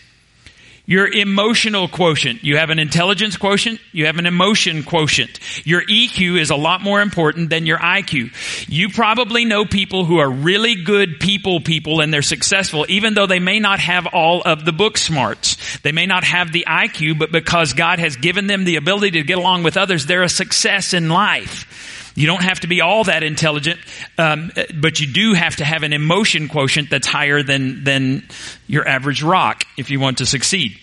Your 0.88 1.06
emotional 1.06 1.86
quotient. 1.86 2.42
You 2.42 2.56
have 2.56 2.70
an 2.70 2.78
intelligence 2.78 3.36
quotient. 3.36 3.78
You 3.92 4.06
have 4.06 4.16
an 4.16 4.24
emotion 4.24 4.82
quotient. 4.82 5.38
Your 5.66 5.82
EQ 5.82 6.40
is 6.40 6.48
a 6.48 6.56
lot 6.56 6.80
more 6.80 7.02
important 7.02 7.50
than 7.50 7.66
your 7.66 7.76
IQ. 7.76 8.32
You 8.70 8.88
probably 8.88 9.44
know 9.44 9.66
people 9.66 10.06
who 10.06 10.16
are 10.16 10.30
really 10.30 10.76
good 10.76 11.20
people 11.20 11.60
people 11.60 12.00
and 12.00 12.10
they're 12.10 12.22
successful 12.22 12.86
even 12.88 13.12
though 13.12 13.26
they 13.26 13.38
may 13.38 13.60
not 13.60 13.80
have 13.80 14.06
all 14.06 14.40
of 14.40 14.64
the 14.64 14.72
book 14.72 14.96
smarts. 14.96 15.78
They 15.80 15.92
may 15.92 16.06
not 16.06 16.24
have 16.24 16.52
the 16.52 16.64
IQ, 16.66 17.18
but 17.18 17.32
because 17.32 17.74
God 17.74 17.98
has 17.98 18.16
given 18.16 18.46
them 18.46 18.64
the 18.64 18.76
ability 18.76 19.10
to 19.10 19.24
get 19.24 19.36
along 19.36 19.64
with 19.64 19.76
others, 19.76 20.06
they're 20.06 20.22
a 20.22 20.28
success 20.30 20.94
in 20.94 21.10
life. 21.10 21.97
You 22.18 22.26
don't 22.26 22.42
have 22.42 22.58
to 22.60 22.66
be 22.66 22.80
all 22.80 23.04
that 23.04 23.22
intelligent, 23.22 23.78
um, 24.18 24.50
but 24.74 24.98
you 24.98 25.06
do 25.06 25.34
have 25.34 25.54
to 25.56 25.64
have 25.64 25.84
an 25.84 25.92
emotion 25.92 26.48
quotient 26.48 26.90
that's 26.90 27.06
higher 27.06 27.44
than 27.44 27.84
than 27.84 28.26
your 28.66 28.88
average 28.88 29.22
rock 29.22 29.62
if 29.76 29.88
you 29.90 30.00
want 30.00 30.18
to 30.18 30.26
succeed. 30.26 30.76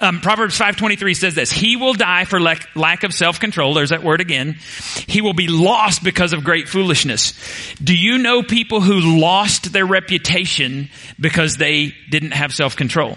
Um, 0.00 0.20
Proverbs 0.20 0.58
five 0.58 0.74
twenty 0.74 0.96
three 0.96 1.14
says 1.14 1.36
this: 1.36 1.52
He 1.52 1.76
will 1.76 1.94
die 1.94 2.24
for 2.24 2.40
lack, 2.40 2.74
lack 2.74 3.04
of 3.04 3.14
self 3.14 3.38
control. 3.38 3.72
There's 3.72 3.90
that 3.90 4.02
word 4.02 4.20
again. 4.20 4.54
He 5.06 5.20
will 5.20 5.32
be 5.32 5.46
lost 5.46 6.02
because 6.02 6.32
of 6.32 6.42
great 6.42 6.68
foolishness. 6.68 7.34
Do 7.76 7.96
you 7.96 8.18
know 8.18 8.42
people 8.42 8.80
who 8.80 9.20
lost 9.20 9.72
their 9.72 9.86
reputation 9.86 10.88
because 11.20 11.56
they 11.56 11.94
didn't 12.10 12.32
have 12.32 12.52
self 12.52 12.74
control? 12.74 13.16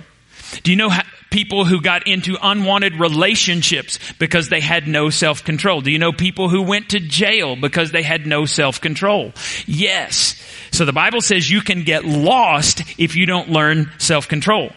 Do 0.62 0.70
you 0.70 0.78
know 0.78 0.90
how, 0.90 1.02
people 1.34 1.65
who 1.65 1.82
got 1.82 2.08
into 2.08 2.38
unwanted 2.41 2.96
relationships 2.96 3.98
because 4.19 4.50
they 4.50 4.62
had 4.62 4.88
no 4.88 5.10
self-control? 5.10 5.82
Do 5.82 5.91
you 5.91 5.98
know 5.98 6.13
people 6.13 6.48
who 6.48 6.62
went 6.62 6.89
to 6.91 7.00
jail 7.00 7.56
because 7.56 7.91
they 7.91 8.04
had 8.04 8.28
no 8.28 8.46
self-control? 8.46 9.34
Yes. 9.65 10.39
So 10.72 10.86
the 10.86 10.93
Bible 10.93 11.22
says 11.22 11.50
you 11.50 11.62
can 11.62 11.84
get 11.84 12.06
lost 12.06 12.84
if 13.00 13.15
you 13.15 13.26
don't 13.26 13.50
learn 13.50 13.91
self-control. 13.98 14.69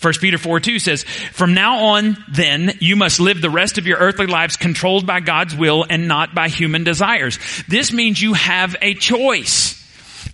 1 0.00 0.12
Peter 0.20 0.38
4 0.38 0.58
2 0.58 0.78
says, 0.80 1.04
From 1.04 1.54
now 1.54 1.84
on, 1.84 2.16
then, 2.28 2.76
you 2.80 2.96
must 2.96 3.20
live 3.20 3.40
the 3.40 3.50
rest 3.50 3.78
of 3.78 3.86
your 3.86 3.98
earthly 3.98 4.26
lives 4.26 4.56
controlled 4.56 5.06
by 5.06 5.20
God's 5.20 5.54
will 5.54 5.86
and 5.88 6.08
not 6.08 6.34
by 6.34 6.48
human 6.48 6.82
desires. 6.82 7.38
This 7.68 7.92
means 7.92 8.20
you 8.20 8.32
have 8.32 8.74
a 8.82 8.94
choice. 8.94 9.81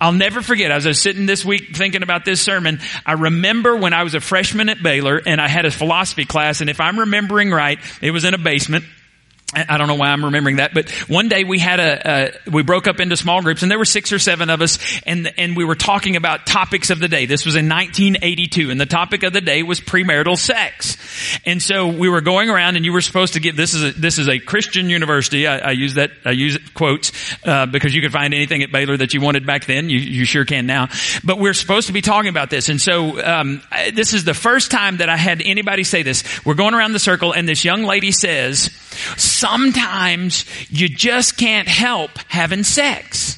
I'll 0.01 0.13
never 0.13 0.43
forget, 0.43 0.71
I 0.71 0.77
was 0.77 1.01
sitting 1.01 1.27
this 1.27 1.45
week 1.45 1.77
thinking 1.77 2.03
about 2.03 2.25
this 2.25 2.41
sermon, 2.41 2.81
I 3.05 3.13
remember 3.13 3.77
when 3.77 3.93
I 3.93 4.05
was 4.05 4.15
a 4.15 4.21
freshman 4.21 4.69
at 4.69 4.83
Baylor 4.83 5.21
and 5.25 5.41
I 5.41 5.49
had 5.49 5.65
a 5.65 5.71
philosophy 5.71 6.25
class, 6.25 6.61
and 6.61 6.71
if 6.71 6.81
I'm 6.81 7.01
remembering 7.01 7.51
right, 7.51 7.79
it 8.01 8.13
was 8.13 8.25
in 8.25 8.35
a 8.35 8.39
basement. 8.39 8.85
I 9.55 9.79
don't 9.79 9.89
know 9.89 9.95
why 9.95 10.09
I'm 10.09 10.27
remembering 10.27 10.57
that, 10.57 10.75
but 10.75 10.91
one 11.09 11.29
day 11.31 11.43
we 11.43 11.59
had 11.59 11.81
a, 11.81 12.39
we 12.51 12.63
broke 12.63 12.87
up 12.87 13.01
into 13.01 13.17
small 13.17 13.41
groups 13.41 13.63
and 13.63 13.71
there 13.71 13.79
were 13.79 13.87
six 13.87 14.13
or 14.13 14.19
seven 14.19 14.51
of 14.51 14.61
us 14.61 14.79
and, 15.07 15.33
and 15.39 15.57
we 15.57 15.65
were 15.65 15.75
talking 15.75 16.17
about 16.17 16.47
topics 16.47 16.91
of 16.91 16.99
the 16.99 17.09
day. 17.09 17.25
This 17.25 17.47
was 17.47 17.57
in 17.57 17.67
1982 17.67 18.71
and 18.71 18.79
the 18.79 18.85
topic 18.85 19.23
of 19.23 19.33
the 19.33 19.41
day 19.41 19.63
was 19.63 19.81
premarital 19.81 20.37
sex. 20.37 20.99
And 21.47 21.63
so 21.63 21.89
we 21.89 22.11
were 22.11 22.21
going 22.21 22.51
around 22.51 22.77
and 22.77 22.85
you 22.85 22.93
were 22.93 23.01
supposed 23.01 23.33
to 23.35 23.41
give, 23.41 23.57
this 23.57 23.73
is 23.73 23.85
a, 23.97 23.99
this 23.99 24.19
is 24.19 24.29
a 24.29 24.39
Christian 24.39 24.91
university. 24.91 25.47
I, 25.47 25.59
I 25.59 25.71
use 25.71 25.95
that, 25.95 26.11
I 26.27 26.33
use 26.33 26.59
quotes, 26.75 27.13
uh, 27.47 27.65
because 27.65 27.95
you 27.95 28.03
could 28.03 28.13
find 28.13 28.35
anything 28.35 28.63
at 28.63 28.71
Baylor 28.71 28.99
that 28.99 29.15
you 29.15 29.23
wanted 29.23 29.47
back 29.47 29.65
then. 29.65 29.89
You, 29.89 29.99
you 29.99 30.27
sure 30.27 30.45
can 30.45 30.67
now. 30.67 30.89
But 31.25 31.39
we're 31.39 31.55
supposed 31.55 31.87
to 31.87 31.95
be 31.95 32.03
talking 32.03 32.29
about 32.29 32.51
this. 32.51 32.69
And 32.69 32.79
so, 32.79 33.19
um, 33.25 33.63
I- 33.73 33.93
this 33.93 34.13
is 34.13 34.25
the 34.25 34.35
first 34.35 34.71
time 34.71 34.99
that 34.99 35.09
I 35.09 35.17
had 35.17 35.41
anybody 35.41 35.85
say 35.85 36.03
this. 36.03 36.23
We're 36.45 36.53
going 36.53 36.75
around 36.75 36.93
the 36.93 36.99
circle 36.99 37.33
and 37.33 37.49
this 37.49 37.65
young 37.65 37.85
lady 37.85 38.13
says, 38.13 38.71
sometimes 39.39 40.45
you 40.71 40.89
just 40.89 41.37
can't 41.37 41.69
help 41.69 42.11
having 42.29 42.65
sex. 42.65 43.37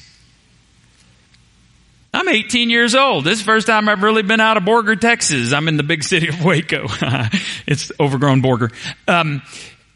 I'm 2.13 2.27
18 2.27 2.69
years 2.69 2.93
old. 2.93 3.23
This 3.23 3.33
is 3.33 3.39
the 3.39 3.45
first 3.45 3.67
time 3.67 3.87
I've 3.87 4.03
really 4.03 4.21
been 4.21 4.41
out 4.41 4.57
of 4.57 4.63
Borger, 4.63 4.99
Texas. 4.99 5.53
I'm 5.53 5.67
in 5.67 5.77
the 5.77 5.83
big 5.83 6.03
city 6.03 6.27
of 6.27 6.43
Waco. 6.43 6.87
it's 7.67 7.91
overgrown 7.99 8.41
Borger. 8.41 8.73
Um, 9.07 9.41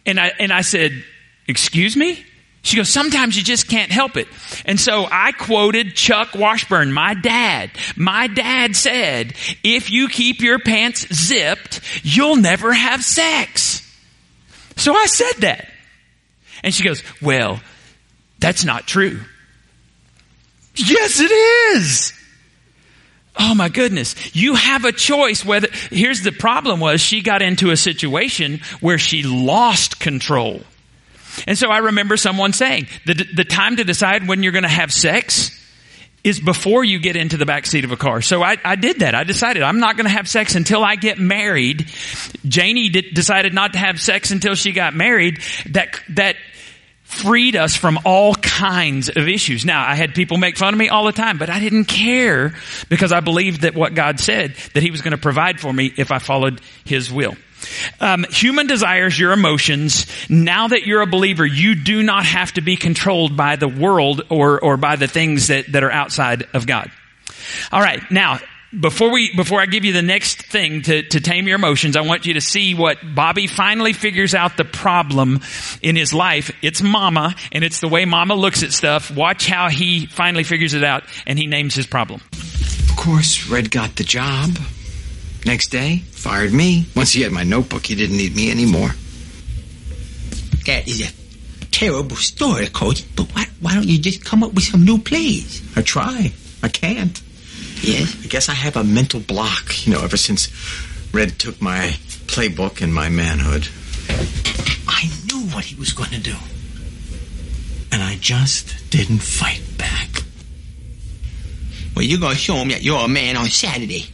and 0.05 0.19
I, 0.19 0.31
and 0.39 0.53
I 0.53 0.61
said, 0.61 1.03
excuse 1.47 1.97
me? 1.97 2.23
She 2.61 2.77
goes, 2.77 2.89
sometimes 2.89 3.37
you 3.37 3.43
just 3.43 3.67
can't 3.67 3.91
help 3.91 4.17
it. 4.17 4.27
And 4.65 4.79
so 4.79 5.05
I 5.11 5.33
quoted 5.33 5.95
Chuck 5.95 6.33
Washburn, 6.33 6.91
my 6.91 7.13
dad. 7.13 7.69
My 7.95 8.27
dad 8.27 8.75
said, 8.75 9.33
if 9.63 9.91
you 9.91 10.07
keep 10.07 10.39
your 10.39 10.57
pants 10.57 11.05
zipped, 11.13 11.81
you'll 12.03 12.37
never 12.37 12.73
have 12.73 13.03
sex. 13.03 13.81
So 14.77 14.95
I 14.95 15.05
said 15.05 15.41
that. 15.41 15.69
And 16.65 16.73
she 16.73 16.83
goes, 16.83 17.03
well, 17.21 17.61
that's 18.39 18.65
not 18.65 18.87
true. 18.87 19.21
Yes, 20.75 21.21
it 21.21 21.31
is. 21.31 22.11
Oh 23.37 23.53
my 23.53 23.69
goodness. 23.69 24.35
You 24.35 24.55
have 24.55 24.83
a 24.83 24.91
choice 24.91 25.45
whether, 25.45 25.67
here's 25.91 26.21
the 26.21 26.31
problem 26.31 26.79
was 26.79 27.01
she 27.01 27.21
got 27.21 27.43
into 27.43 27.69
a 27.69 27.77
situation 27.77 28.61
where 28.81 28.97
she 28.97 29.21
lost 29.21 29.99
control. 29.99 30.61
And 31.45 31.57
so 31.57 31.69
I 31.69 31.77
remember 31.77 32.17
someone 32.17 32.51
saying, 32.51 32.87
the, 33.05 33.13
the 33.13 33.45
time 33.45 33.75
to 33.75 33.83
decide 33.83 34.27
when 34.27 34.41
you're 34.41 34.51
going 34.51 34.63
to 34.63 34.69
have 34.69 34.91
sex 34.91 35.51
is 36.25 36.39
before 36.39 36.83
you 36.83 36.97
get 36.97 37.15
into 37.15 37.37
the 37.37 37.45
back 37.45 37.67
seat 37.67 37.85
of 37.85 37.91
a 37.91 37.97
car. 37.97 38.19
So 38.19 38.41
I, 38.41 38.57
I 38.65 38.75
did 38.75 39.01
that. 39.01 39.13
I 39.13 39.23
decided 39.23 39.61
I'm 39.61 39.79
not 39.79 39.95
going 39.95 40.07
to 40.07 40.11
have 40.11 40.27
sex 40.27 40.55
until 40.55 40.83
I 40.83 40.95
get 40.95 41.19
married. 41.19 41.87
Janie 42.47 42.89
decided 42.89 43.53
not 43.53 43.73
to 43.73 43.79
have 43.79 44.01
sex 44.01 44.31
until 44.31 44.55
she 44.55 44.71
got 44.71 44.95
married. 44.95 45.39
That, 45.67 46.01
that 46.09 46.35
freed 47.15 47.55
us 47.55 47.75
from 47.75 47.99
all 48.05 48.35
kinds 48.35 49.09
of 49.09 49.27
issues. 49.27 49.65
Now, 49.65 49.87
I 49.87 49.95
had 49.95 50.13
people 50.13 50.37
make 50.37 50.57
fun 50.57 50.73
of 50.73 50.77
me 50.77 50.89
all 50.89 51.05
the 51.05 51.11
time, 51.11 51.37
but 51.37 51.49
I 51.49 51.59
didn't 51.59 51.85
care 51.85 52.53
because 52.89 53.11
I 53.11 53.21
believed 53.21 53.61
that 53.61 53.75
what 53.75 53.93
God 53.95 54.19
said, 54.19 54.55
that 54.73 54.83
He 54.83 54.91
was 54.91 55.01
going 55.01 55.11
to 55.11 55.17
provide 55.17 55.59
for 55.59 55.71
me 55.71 55.91
if 55.97 56.11
I 56.11 56.19
followed 56.19 56.61
His 56.83 57.11
will. 57.11 57.35
Um, 57.99 58.25
human 58.29 58.67
desires, 58.67 59.17
your 59.17 59.31
emotions. 59.31 60.05
Now 60.29 60.67
that 60.67 60.85
you're 60.85 61.01
a 61.01 61.07
believer, 61.07 61.45
you 61.45 61.75
do 61.75 62.03
not 62.03 62.25
have 62.25 62.51
to 62.53 62.61
be 62.61 62.75
controlled 62.75 63.35
by 63.35 63.55
the 63.55 63.67
world 63.67 64.21
or, 64.29 64.59
or 64.59 64.77
by 64.77 64.97
the 64.97 65.07
things 65.07 65.47
that, 65.47 65.71
that 65.71 65.83
are 65.83 65.91
outside 65.91 66.45
of 66.53 66.67
God. 66.67 66.91
All 67.71 67.81
right. 67.81 68.01
Now, 68.11 68.39
before 68.79 69.11
we 69.11 69.35
before 69.35 69.61
I 69.61 69.65
give 69.65 69.85
you 69.85 69.93
the 69.93 70.01
next 70.01 70.41
thing 70.43 70.81
to, 70.83 71.03
to 71.03 71.19
tame 71.19 71.47
your 71.47 71.55
emotions, 71.55 71.95
I 71.95 72.01
want 72.01 72.25
you 72.25 72.33
to 72.35 72.41
see 72.41 72.75
what 72.75 72.97
Bobby 73.15 73.47
finally 73.47 73.93
figures 73.93 74.35
out 74.35 74.57
the 74.57 74.65
problem 74.65 75.41
in 75.81 75.95
his 75.95 76.13
life. 76.13 76.51
It's 76.61 76.81
mama, 76.81 77.35
and 77.51 77.63
it's 77.63 77.79
the 77.79 77.87
way 77.87 78.05
mama 78.05 78.35
looks 78.35 78.63
at 78.63 78.73
stuff. 78.73 79.11
Watch 79.11 79.47
how 79.47 79.69
he 79.69 80.05
finally 80.05 80.43
figures 80.43 80.73
it 80.73 80.83
out 80.83 81.03
and 81.25 81.39
he 81.39 81.47
names 81.47 81.75
his 81.75 81.87
problem. 81.87 82.21
Of 82.33 82.95
course, 82.97 83.47
Red 83.49 83.71
got 83.71 83.95
the 83.95 84.03
job. 84.03 84.57
Next 85.45 85.67
day, 85.67 85.97
fired 86.11 86.51
me. 86.51 86.87
Once 86.95 87.11
he 87.11 87.21
had 87.21 87.31
my 87.31 87.43
notebook, 87.43 87.85
he 87.85 87.95
didn't 87.95 88.17
need 88.17 88.35
me 88.35 88.49
anymore. 88.49 88.89
That 90.65 90.87
is 90.87 91.01
a 91.07 91.65
terrible 91.67 92.15
story, 92.15 92.67
Coach. 92.67 93.03
But 93.15 93.27
why, 93.35 93.45
why 93.61 93.75
don't 93.75 93.87
you 93.87 93.99
just 93.99 94.25
come 94.25 94.43
up 94.43 94.53
with 94.53 94.63
some 94.63 94.83
new 94.83 94.97
plays? 94.97 95.61
I 95.77 95.83
try. 95.83 96.33
I 96.63 96.69
can't. 96.69 97.21
Yes? 97.81 98.15
I 98.23 98.27
guess 98.27 98.49
I 98.49 98.53
have 98.53 98.75
a 98.77 98.83
mental 98.83 99.19
block, 99.19 99.85
you 99.85 99.93
know, 99.93 100.01
ever 100.01 100.17
since 100.17 100.49
Red 101.13 101.37
took 101.39 101.61
my 101.61 101.95
playbook 102.27 102.81
and 102.81 102.93
my 102.93 103.09
manhood. 103.09 103.67
I 104.87 105.09
knew 105.25 105.47
what 105.53 105.65
he 105.65 105.75
was 105.75 105.93
going 105.93 106.11
to 106.11 106.19
do. 106.19 106.35
And 107.91 108.01
I 108.01 108.17
just 108.19 108.89
didn't 108.89 109.19
fight 109.19 109.61
back. 109.77 110.23
Well, 111.95 112.03
you're 112.03 112.19
going 112.19 112.33
to 112.33 112.39
show 112.39 112.55
him 112.55 112.69
that 112.69 112.83
you're 112.83 113.05
a 113.05 113.07
man 113.07 113.37
on 113.37 113.47
Saturday. 113.47 114.07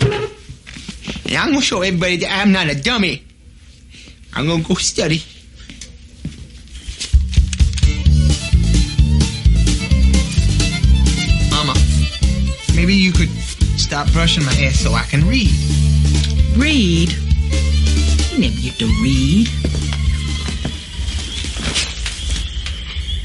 And 0.00 1.36
I'm 1.36 1.48
going 1.48 1.60
to 1.60 1.66
show 1.66 1.82
everybody 1.82 2.18
that 2.18 2.30
I'm 2.30 2.52
not 2.52 2.68
a 2.68 2.80
dummy. 2.80 3.24
I'm 4.34 4.46
going 4.46 4.62
to 4.62 4.68
go 4.68 4.74
study. 4.74 5.22
Maybe 12.86 12.98
you 12.98 13.10
could 13.10 13.30
stop 13.76 14.08
brushing 14.12 14.44
my 14.44 14.52
hair 14.52 14.70
so 14.70 14.92
I 14.92 15.02
can 15.02 15.26
read. 15.26 15.50
Read? 16.56 17.10
You 18.30 18.38
never 18.38 18.60
get 18.62 18.78
to 18.78 18.86
read. 19.02 19.48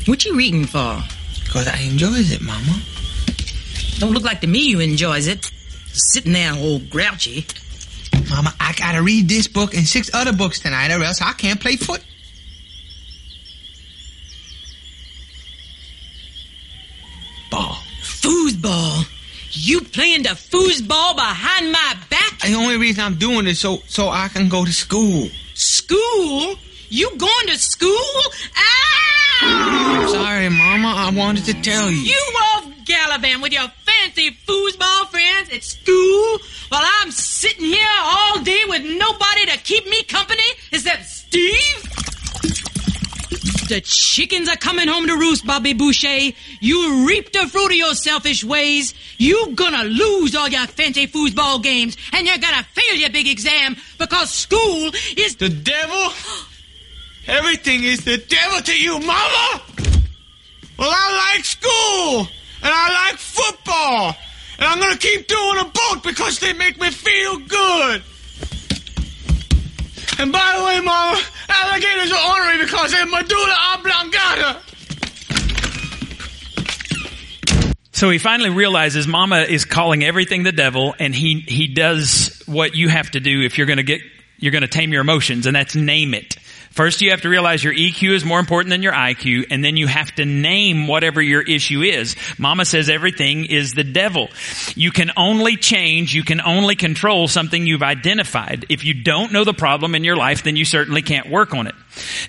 What 0.07 0.25
you 0.25 0.35
reading 0.35 0.65
for? 0.65 1.03
Because 1.43 1.67
I 1.67 1.77
enjoys 1.81 2.31
it, 2.31 2.41
Mama. 2.41 2.81
Don't 3.99 4.13
look 4.13 4.23
like 4.23 4.41
to 4.41 4.47
me 4.47 4.67
you 4.67 4.79
enjoys 4.79 5.27
it. 5.27 5.45
Sitting 5.93 6.33
there 6.33 6.53
all 6.53 6.79
grouchy. 6.79 7.45
Mama, 8.31 8.55
I 8.59 8.73
gotta 8.73 9.03
read 9.03 9.29
this 9.29 9.47
book 9.47 9.75
and 9.75 9.85
six 9.85 10.09
other 10.11 10.33
books 10.33 10.59
tonight, 10.59 10.89
or 10.89 11.03
else 11.03 11.21
I 11.21 11.33
can't 11.33 11.61
play 11.61 11.75
foot. 11.75 12.03
Ball. 17.51 17.77
Foosball. 18.01 19.05
You 19.71 19.79
playing 19.79 20.23
the 20.23 20.35
foosball 20.35 21.15
behind 21.15 21.71
my 21.71 21.95
back? 22.09 22.39
The 22.41 22.55
only 22.55 22.75
reason 22.75 23.05
I'm 23.05 23.15
doing 23.15 23.47
it 23.47 23.55
so 23.55 23.77
so 23.87 24.09
I 24.09 24.27
can 24.27 24.49
go 24.49 24.65
to 24.65 24.73
school. 24.73 25.29
School? 25.53 26.55
You 26.89 27.09
going 27.17 27.47
to 27.47 27.57
school? 27.57 28.21
Ah! 28.57 29.39
I'm 29.43 30.09
sorry, 30.09 30.49
Mama. 30.49 30.89
I 30.89 31.11
wanted 31.15 31.45
to 31.45 31.53
tell 31.61 31.89
you. 31.89 31.99
You 31.99 32.21
off 32.51 32.65
Gallivant 32.83 33.41
with 33.41 33.53
your 33.53 33.69
fancy 33.87 34.31
foosball 34.45 35.07
friends 35.07 35.53
at 35.53 35.63
school 35.63 36.39
while 36.67 36.83
I'm 36.99 37.11
sitting 37.11 37.63
here 37.63 37.97
all 38.03 38.41
day 38.43 38.63
with 38.67 38.83
nobody 38.83 39.45
to 39.45 39.57
keep 39.59 39.87
me 39.87 40.03
company 40.03 40.49
except 40.73 41.05
Steve? 41.05 42.00
The 43.71 43.79
chickens 43.79 44.49
are 44.49 44.57
coming 44.57 44.89
home 44.89 45.07
to 45.07 45.15
roost, 45.15 45.47
Bobby 45.47 45.71
Boucher. 45.71 46.35
You 46.59 47.07
reap 47.07 47.31
the 47.31 47.47
fruit 47.47 47.67
of 47.67 47.77
your 47.77 47.93
selfish 47.93 48.43
ways. 48.43 48.93
You 49.17 49.53
gonna 49.55 49.85
lose 49.85 50.35
all 50.35 50.49
your 50.49 50.67
fancy 50.67 51.07
foosball 51.07 51.63
games, 51.63 51.95
and 52.11 52.27
you're 52.27 52.37
gonna 52.37 52.63
fail 52.63 52.95
your 52.95 53.09
big 53.11 53.29
exam 53.29 53.77
because 53.97 54.29
school 54.29 54.91
is 55.15 55.37
the 55.37 55.47
devil. 55.47 56.11
Everything 57.27 57.85
is 57.85 58.03
the 58.03 58.17
devil 58.17 58.59
to 58.59 58.77
you, 58.77 58.99
Mama. 58.99 59.61
Well, 60.77 60.91
I 60.93 61.33
like 61.35 61.45
school 61.45 62.27
and 62.63 62.73
I 62.75 63.07
like 63.07 63.19
football, 63.19 64.17
and 64.59 64.67
I'm 64.67 64.81
gonna 64.81 64.97
keep 64.97 65.29
doing 65.29 65.55
them 65.55 65.71
both 65.73 66.03
because 66.03 66.39
they 66.39 66.51
make 66.51 66.77
me 66.77 66.91
feel 66.91 67.37
good. 67.37 68.03
And 70.21 70.31
by 70.31 70.55
the 70.55 70.63
way, 70.63 70.79
Mama, 70.81 71.19
alligators 71.49 72.11
are 72.11 72.31
ornery 72.31 72.63
because 72.63 72.91
they're 72.91 73.07
medulla 73.07 73.57
oblongata. 73.73 74.61
So 77.91 78.07
he 78.11 78.19
finally 78.19 78.51
realizes 78.51 79.07
Mama 79.07 79.39
is 79.41 79.65
calling 79.65 80.03
everything 80.03 80.43
the 80.43 80.51
devil, 80.51 80.93
and 80.99 81.15
he 81.15 81.39
he 81.39 81.73
does 81.73 82.43
what 82.45 82.75
you 82.75 82.87
have 82.87 83.09
to 83.11 83.19
do 83.19 83.41
if 83.41 83.57
you're 83.57 83.65
going 83.65 83.77
to 83.77 83.83
get 83.83 84.01
you're 84.37 84.51
going 84.51 84.61
to 84.61 84.67
tame 84.67 84.91
your 84.91 85.01
emotions, 85.01 85.47
and 85.47 85.55
that's 85.55 85.75
name 85.75 86.13
it. 86.13 86.35
First, 86.71 87.01
you 87.01 87.11
have 87.11 87.21
to 87.21 87.29
realize 87.29 87.63
your 87.63 87.73
EQ 87.73 88.13
is 88.13 88.23
more 88.23 88.39
important 88.39 88.69
than 88.69 88.81
your 88.81 88.93
IQ, 88.93 89.47
and 89.51 89.63
then 89.63 89.75
you 89.75 89.87
have 89.87 90.11
to 90.15 90.25
name 90.25 90.87
whatever 90.87 91.21
your 91.21 91.41
issue 91.41 91.81
is. 91.81 92.15
Mama 92.37 92.63
says 92.63 92.89
everything 92.89 93.45
is 93.45 93.73
the 93.73 93.83
devil. 93.83 94.29
You 94.75 94.91
can 94.91 95.11
only 95.17 95.57
change, 95.57 96.15
you 96.15 96.23
can 96.23 96.39
only 96.39 96.77
control 96.77 97.27
something 97.27 97.67
you've 97.67 97.83
identified. 97.83 98.65
If 98.69 98.85
you 98.85 98.93
don't 98.93 99.33
know 99.33 99.43
the 99.43 99.53
problem 99.53 99.95
in 99.95 100.05
your 100.05 100.15
life, 100.15 100.43
then 100.43 100.55
you 100.55 100.63
certainly 100.63 101.01
can't 101.01 101.29
work 101.29 101.53
on 101.53 101.67
it. 101.67 101.75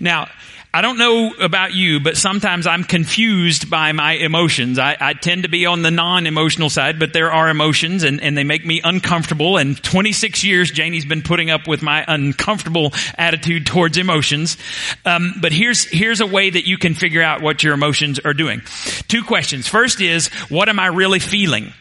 Now, 0.01 0.29
I 0.75 0.81
don't 0.81 0.97
know 0.97 1.35
about 1.39 1.75
you, 1.75 2.01
but 2.01 2.17
sometimes 2.17 2.67
I'm 2.67 2.83
confused 2.83 3.69
by 3.69 3.93
my 3.93 4.13
emotions. 4.13 4.79
I, 4.79 4.97
I 4.99 5.13
tend 5.13 5.43
to 5.43 5.51
be 5.51 5.67
on 5.67 5.83
the 5.83 5.91
non-emotional 5.91 6.71
side, 6.71 6.99
but 6.99 7.13
there 7.13 7.31
are 7.31 7.51
emotions 7.51 8.05
and, 8.05 8.23
and 8.23 8.39
they 8.39 8.45
make 8.45 8.65
me 8.65 8.81
uncomfortable. 8.83 9.59
And 9.59 9.77
26 9.83 10.43
years, 10.45 10.71
Janie's 10.71 11.05
been 11.05 11.21
putting 11.21 11.51
up 11.51 11.69
with 11.69 11.83
my 11.83 12.07
uncomfortable 12.09 12.95
attitude 13.19 13.67
towards 13.67 13.99
emotions. 13.99 14.57
Um, 15.05 15.35
but 15.43 15.53
here's, 15.53 15.85
here's 15.85 16.23
a 16.23 16.27
way 16.27 16.49
that 16.49 16.67
you 16.67 16.79
can 16.79 16.95
figure 16.95 17.23
out 17.23 17.43
what 17.43 17.63
your 17.63 17.75
emotions 17.75 18.19
are 18.21 18.33
doing. 18.33 18.63
Two 19.09 19.25
questions. 19.25 19.69
First 19.69 20.01
is, 20.01 20.29
what 20.49 20.71
am 20.71 20.81
I 20.81 20.87
really 20.87 21.19
feeling? 21.19 21.75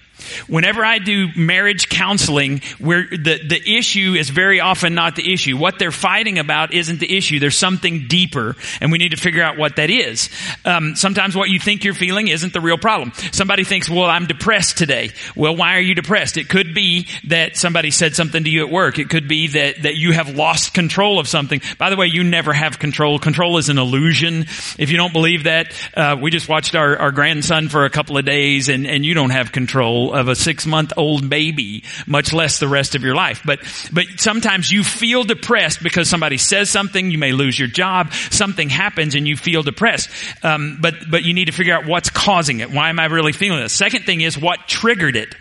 Whenever 0.48 0.84
I 0.84 1.00
do 1.00 1.28
marriage 1.36 1.90
counseling, 1.90 2.62
where 2.80 3.08
the, 3.10 3.40
the 3.48 3.62
issue 3.78 4.14
is 4.18 4.30
very 4.30 4.60
often 4.60 4.94
not 4.94 5.16
the 5.16 5.34
issue. 5.34 5.58
What 5.58 5.80
they're 5.80 5.92
fighting 5.92 6.40
about 6.40 6.74
isn't 6.74 7.00
the 7.00 7.16
issue. 7.18 7.40
There's 7.40 7.58
something 7.58 8.08
deeper, 8.08 8.56
and 8.80 8.92
we 8.92 8.98
need 8.98 9.12
to 9.12 9.18
figure 9.18 9.44
out 9.44 9.58
what 9.58 9.76
that 9.78 9.90
is. 9.90 10.30
Um, 10.66 10.96
sometimes 10.96 11.36
what 11.36 11.50
you 11.50 11.60
think 11.60 11.84
you're 11.84 11.94
feeling 11.94 12.28
isn't 12.28 12.54
the 12.54 12.62
real 12.62 12.78
problem. 12.78 13.12
Somebody 13.32 13.64
thinks, 13.64 13.90
well, 13.90 14.06
I'm 14.06 14.26
depressed 14.26 14.78
today. 14.78 15.12
Well, 15.36 15.56
why 15.56 15.76
are 15.76 15.82
you 15.82 15.96
depressed? 15.96 16.38
It 16.38 16.50
could 16.50 16.74
be 16.74 17.08
that 17.28 17.58
somebody 17.58 17.92
said 17.92 18.16
something 18.16 18.44
to 18.44 18.50
you 18.50 18.66
at 18.66 18.72
work. 18.72 19.00
It 19.00 19.10
could 19.10 19.28
be 19.28 19.48
that, 19.50 19.84
that 19.84 19.96
you 19.96 20.12
have 20.12 20.36
lost 20.36 20.74
control 20.74 21.20
of 21.20 21.28
something. 21.28 21.62
By 21.78 21.90
the 21.90 21.96
way, 21.96 22.08
you 22.08 22.24
never 22.24 22.54
have 22.54 22.80
control. 22.80 23.20
Control 23.20 23.58
is 23.58 23.70
an 23.70 23.78
illusion. 23.78 24.46
If 24.78 24.90
you 24.92 24.98
don't 24.98 25.14
believe 25.14 25.44
that, 25.44 25.74
uh, 25.96 26.18
we 26.20 26.32
just 26.32 26.50
watched 26.50 26.76
our, 26.76 26.98
our 26.98 27.12
grandson 27.12 27.70
for 27.70 27.86
a 27.86 27.90
couple 27.90 28.18
of 28.18 28.26
days, 28.26 28.70
and, 28.70 28.86
and 28.86 29.06
you 29.06 29.14
don't 29.14 29.32
have 29.32 29.52
control 29.52 30.11
of 30.14 30.28
a 30.28 30.36
six 30.36 30.66
month 30.66 30.94
old 30.98 31.30
baby, 31.30 31.84
much 32.08 32.34
less 32.34 32.60
the 32.60 32.68
rest 32.68 32.96
of 32.96 33.04
your 33.04 33.16
life. 33.16 33.42
But, 33.46 33.60
but 33.92 34.06
sometimes 34.18 34.72
you 34.72 34.84
feel 34.84 35.24
depressed 35.24 35.82
because 35.84 36.10
somebody 36.10 36.38
says 36.38 36.70
something, 36.70 37.12
you 37.12 37.18
may 37.18 37.32
lose 37.32 37.58
your 37.58 37.68
job, 37.68 38.14
something 38.14 38.70
happens 38.70 39.16
and 39.16 39.28
you 39.28 39.38
feel 39.38 39.64
depressed. 39.64 40.10
Um, 40.44 40.78
but, 40.82 40.96
but 41.10 41.24
you 41.24 41.34
need 41.34 41.46
to 41.46 41.52
figure 41.52 41.74
out 41.74 41.86
what's 41.86 42.10
causing 42.10 42.60
it. 42.60 42.72
Why 42.72 42.90
am 42.90 43.00
I 43.00 43.06
really 43.06 43.34
feeling 43.34 43.60
this? 43.60 43.74
Second 43.74 44.06
thing 44.06 44.22
is 44.22 44.38
what 44.38 44.68
triggered 44.68 45.16
it. 45.16 45.36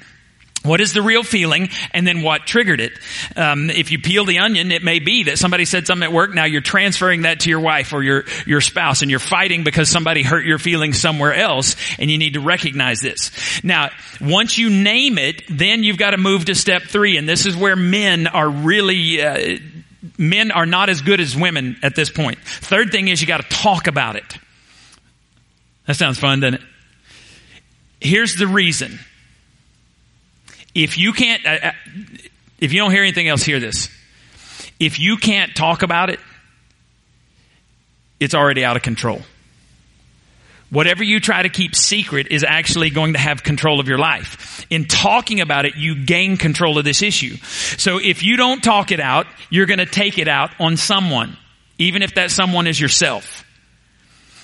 What 0.62 0.83
is 0.83 0.92
the 0.92 1.01
real 1.01 1.23
feeling 1.23 1.70
and 1.92 2.07
then 2.07 2.20
what 2.20 2.46
triggered 2.46 2.81
it? 2.81 2.92
Um, 3.35 3.70
if 3.70 3.90
you 3.90 3.99
peel 3.99 4.27
the 4.27 4.40
onion, 4.40 4.73
it 4.73 4.83
may 4.83 4.99
be 4.99 5.25
that 5.25 5.38
somebody 5.38 5.64
said 5.64 5.87
something 5.87 6.07
at 6.07 6.12
work. 6.12 6.35
Now 6.35 6.44
you're 6.44 6.61
transferring 6.61 7.23
that 7.23 7.40
to 7.40 7.51
your 7.51 7.61
wife 7.61 7.94
or 7.94 8.03
your, 8.03 8.25
your 8.46 8.61
spouse 8.61 9.01
and 9.01 9.11
you're 9.11 9.20
fighting 9.20 9.64
because 9.64 9.88
somebody 9.88 10.23
hurt 10.23 10.44
your 10.44 10.59
feelings 10.59 11.01
somewhere 11.01 11.33
else 11.33 11.77
and 11.99 12.11
you 12.11 12.18
need 12.18 12.35
to 12.35 12.40
recognize 12.40 13.01
this. 13.01 13.64
Now, 13.64 13.88
once 14.20 14.59
you 14.59 14.68
name 14.68 15.16
it, 15.16 15.44
then 15.49 15.83
you've 15.83 15.96
got 15.96 16.11
to 16.11 16.18
move 16.18 16.44
to 16.46 16.55
step 16.55 16.83
three 16.83 17.16
and 17.16 17.27
this 17.27 17.46
is 17.46 17.57
where 17.57 17.77
men 17.77 18.27
are 18.27 18.49
really, 18.49 19.23
uh, 19.23 19.59
men 20.18 20.51
are 20.51 20.66
not 20.66 20.90
as 20.90 21.01
good 21.01 21.20
as 21.20 21.35
women 21.35 21.79
at 21.83 21.94
this 21.94 22.11
point. 22.11 22.38
Third 22.44 22.92
thing 22.92 23.09
is 23.09 23.23
you 23.23 23.27
got 23.27 23.42
to 23.42 23.57
talk 23.57 23.87
about 23.87 24.16
it. 24.16 24.37
That 25.87 25.94
sounds 25.94 26.18
fun, 26.18 26.40
doesn't 26.40 26.61
it? 26.61 26.66
Here's 27.99 28.37
the 28.37 28.46
reason 28.46 28.99
if 30.75 30.99
you 30.99 31.13
can't, 31.13 31.45
uh, 31.45 31.59
uh, 31.69 31.73
if 32.59 32.73
you 32.73 32.81
don't 32.81 32.91
hear 32.91 33.03
anything 33.03 33.29
else, 33.29 33.43
hear 33.43 33.61
this. 33.61 33.89
If 34.79 34.99
you 34.99 35.17
can't 35.17 35.55
talk 35.55 35.83
about 35.83 36.11
it, 36.11 36.21
it's 38.19 38.35
already 38.35 38.65
out 38.65 38.77
of 38.77 38.83
control. 38.83 39.23
Whatever 40.71 41.03
you 41.03 41.19
try 41.19 41.43
to 41.43 41.49
keep 41.49 41.75
secret 41.75 42.29
is 42.31 42.45
actually 42.45 42.91
going 42.91 43.15
to 43.15 43.19
have 43.19 43.43
control 43.43 43.81
of 43.81 43.89
your 43.89 43.99
life. 43.99 44.65
In 44.71 44.85
talking 44.85 45.41
about 45.41 45.65
it, 45.65 45.75
you 45.75 46.05
gain 46.05 46.37
control 46.37 46.79
of 46.79 46.85
this 46.85 47.03
issue. 47.03 47.37
So 47.37 47.99
if 47.99 48.23
you 48.23 48.37
don't 48.37 48.63
talk 48.63 48.93
it 48.93 49.01
out, 49.01 49.27
you're 49.51 49.67
going 49.67 49.79
to 49.79 49.87
take 49.87 50.17
it 50.17 50.29
out 50.29 50.51
on 50.61 50.77
someone, 50.77 51.37
even 51.79 52.03
if 52.03 52.15
that 52.15 52.31
someone 52.31 52.69
is 52.69 52.81
yourself. 52.81 53.45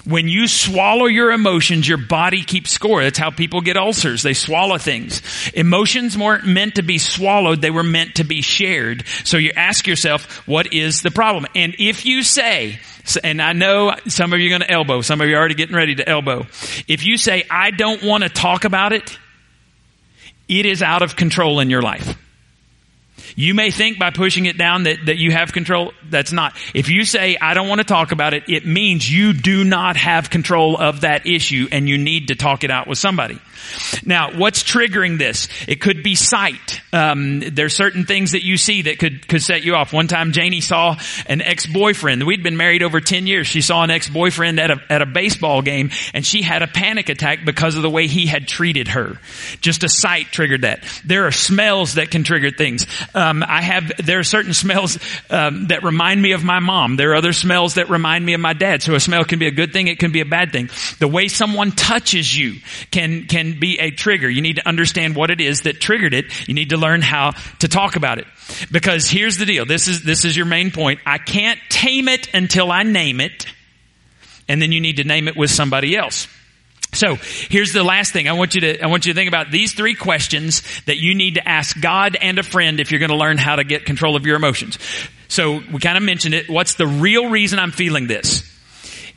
When 0.06 0.28
you 0.28 0.46
swallow 0.46 1.06
your 1.06 1.32
emotions, 1.32 1.88
your 1.88 1.98
body 1.98 2.42
keeps 2.44 2.70
score. 2.70 3.02
That's 3.02 3.18
how 3.18 3.30
people 3.30 3.60
get 3.60 3.76
ulcers. 3.76 4.22
They 4.22 4.34
swallow 4.34 4.78
things. 4.78 5.20
Emotions 5.52 6.16
weren't 6.16 6.46
meant 6.46 6.76
to 6.76 6.82
be 6.82 6.98
swallowed. 6.98 7.60
They 7.60 7.72
were 7.72 7.82
meant 7.82 8.16
to 8.16 8.24
be 8.24 8.40
shared. 8.40 9.04
So 9.24 9.36
you 9.36 9.52
ask 9.56 9.86
yourself, 9.86 10.46
what 10.46 10.72
is 10.72 11.02
the 11.02 11.10
problem? 11.10 11.46
And 11.56 11.74
if 11.78 12.06
you 12.06 12.22
say, 12.22 12.78
and 13.24 13.42
I 13.42 13.52
know 13.52 13.94
some 14.06 14.32
of 14.32 14.38
you 14.38 14.46
are 14.46 14.58
going 14.58 14.68
to 14.68 14.70
elbow, 14.70 15.00
some 15.00 15.20
of 15.20 15.28
you 15.28 15.34
are 15.34 15.38
already 15.38 15.54
getting 15.54 15.74
ready 15.76 15.96
to 15.96 16.08
elbow. 16.08 16.46
If 16.86 17.04
you 17.04 17.16
say, 17.16 17.44
I 17.50 17.72
don't 17.72 18.02
want 18.04 18.22
to 18.22 18.28
talk 18.28 18.64
about 18.64 18.92
it, 18.92 19.18
it 20.48 20.66
is 20.66 20.82
out 20.82 21.02
of 21.02 21.16
control 21.16 21.58
in 21.58 21.68
your 21.68 21.82
life. 21.82 22.16
You 23.36 23.52
may 23.52 23.70
think 23.70 23.98
by 23.98 24.10
pushing 24.10 24.46
it 24.46 24.56
down 24.56 24.84
that, 24.84 24.98
that 25.06 25.18
you 25.18 25.30
have 25.30 25.52
control. 25.52 25.92
That's 26.08 26.32
not. 26.32 26.56
If 26.74 26.88
you 26.88 27.04
say, 27.04 27.36
I 27.36 27.52
don't 27.52 27.68
want 27.68 27.80
to 27.80 27.84
talk 27.84 28.10
about 28.10 28.32
it, 28.32 28.44
it 28.48 28.64
means 28.64 29.08
you 29.10 29.34
do 29.34 29.62
not 29.62 29.96
have 29.98 30.30
control 30.30 30.78
of 30.78 31.02
that 31.02 31.26
issue 31.26 31.68
and 31.70 31.86
you 31.86 31.98
need 31.98 32.28
to 32.28 32.34
talk 32.34 32.64
it 32.64 32.70
out 32.70 32.88
with 32.88 32.96
somebody. 32.96 33.38
Now, 34.04 34.36
what's 34.36 34.62
triggering 34.62 35.18
this? 35.18 35.48
It 35.66 35.80
could 35.80 36.02
be 36.02 36.14
sight. 36.14 36.80
Um, 36.92 37.40
there's 37.40 37.74
certain 37.74 38.04
things 38.04 38.32
that 38.32 38.44
you 38.44 38.56
see 38.56 38.82
that 38.82 38.98
could 38.98 39.26
could 39.28 39.42
set 39.42 39.64
you 39.64 39.74
off. 39.74 39.92
One 39.92 40.08
time, 40.08 40.32
Janie 40.32 40.60
saw 40.60 40.96
an 41.26 41.40
ex-boyfriend. 41.40 42.24
We'd 42.24 42.42
been 42.42 42.56
married 42.56 42.82
over 42.82 43.00
ten 43.00 43.26
years. 43.26 43.46
She 43.46 43.60
saw 43.60 43.82
an 43.82 43.90
ex-boyfriend 43.90 44.60
at 44.60 44.70
a 44.70 44.80
at 44.90 45.02
a 45.02 45.06
baseball 45.06 45.62
game, 45.62 45.90
and 46.14 46.24
she 46.24 46.42
had 46.42 46.62
a 46.62 46.66
panic 46.66 47.08
attack 47.08 47.44
because 47.44 47.76
of 47.76 47.82
the 47.82 47.90
way 47.90 48.06
he 48.06 48.26
had 48.26 48.48
treated 48.48 48.88
her. 48.88 49.18
Just 49.60 49.84
a 49.84 49.88
sight 49.88 50.26
triggered 50.26 50.62
that. 50.62 50.84
There 51.04 51.26
are 51.26 51.32
smells 51.32 51.94
that 51.94 52.10
can 52.10 52.24
trigger 52.24 52.50
things. 52.50 52.86
Um, 53.14 53.42
I 53.42 53.62
have 53.62 53.92
there 53.98 54.18
are 54.18 54.24
certain 54.24 54.54
smells 54.54 54.98
um, 55.30 55.68
that 55.68 55.82
remind 55.82 56.20
me 56.20 56.32
of 56.32 56.44
my 56.44 56.60
mom. 56.60 56.96
There 56.96 57.12
are 57.12 57.16
other 57.16 57.32
smells 57.32 57.74
that 57.74 57.90
remind 57.90 58.24
me 58.24 58.34
of 58.34 58.40
my 58.40 58.52
dad. 58.52 58.82
So 58.82 58.94
a 58.94 59.00
smell 59.00 59.24
can 59.24 59.38
be 59.38 59.46
a 59.46 59.50
good 59.50 59.72
thing. 59.72 59.88
It 59.88 59.98
can 59.98 60.12
be 60.12 60.20
a 60.20 60.26
bad 60.26 60.52
thing. 60.52 60.70
The 60.98 61.08
way 61.08 61.28
someone 61.28 61.72
touches 61.72 62.36
you 62.36 62.56
can 62.90 63.26
can 63.26 63.55
be 63.60 63.78
a 63.78 63.90
trigger. 63.90 64.28
You 64.28 64.42
need 64.42 64.56
to 64.56 64.68
understand 64.68 65.16
what 65.16 65.30
it 65.30 65.40
is 65.40 65.62
that 65.62 65.80
triggered 65.80 66.14
it. 66.14 66.48
You 66.48 66.54
need 66.54 66.70
to 66.70 66.76
learn 66.76 67.02
how 67.02 67.32
to 67.60 67.68
talk 67.68 67.96
about 67.96 68.18
it. 68.18 68.26
Because 68.70 69.08
here's 69.08 69.38
the 69.38 69.46
deal. 69.46 69.66
This 69.66 69.88
is, 69.88 70.02
this 70.02 70.24
is 70.24 70.36
your 70.36 70.46
main 70.46 70.70
point. 70.70 71.00
I 71.04 71.18
can't 71.18 71.58
tame 71.68 72.08
it 72.08 72.32
until 72.34 72.70
I 72.70 72.82
name 72.82 73.20
it. 73.20 73.46
And 74.48 74.62
then 74.62 74.72
you 74.72 74.80
need 74.80 74.96
to 74.96 75.04
name 75.04 75.28
it 75.28 75.36
with 75.36 75.50
somebody 75.50 75.96
else. 75.96 76.28
So 76.92 77.16
here's 77.16 77.72
the 77.72 77.84
last 77.84 78.12
thing. 78.12 78.28
I 78.28 78.32
want 78.32 78.54
you 78.54 78.62
to, 78.62 78.80
I 78.80 78.86
want 78.86 79.04
you 79.04 79.12
to 79.12 79.16
think 79.16 79.28
about 79.28 79.50
these 79.50 79.74
three 79.74 79.94
questions 79.94 80.62
that 80.86 80.96
you 80.96 81.14
need 81.14 81.34
to 81.34 81.46
ask 81.46 81.78
God 81.78 82.16
and 82.20 82.38
a 82.38 82.42
friend 82.42 82.80
if 82.80 82.90
you're 82.90 83.00
going 83.00 83.10
to 83.10 83.16
learn 83.16 83.38
how 83.38 83.56
to 83.56 83.64
get 83.64 83.84
control 83.84 84.16
of 84.16 84.24
your 84.24 84.36
emotions. 84.36 84.78
So 85.28 85.60
we 85.72 85.78
kind 85.80 85.98
of 85.98 86.04
mentioned 86.04 86.34
it. 86.34 86.48
What's 86.48 86.74
the 86.74 86.86
real 86.86 87.28
reason 87.28 87.58
I'm 87.58 87.72
feeling 87.72 88.06
this? 88.06 88.50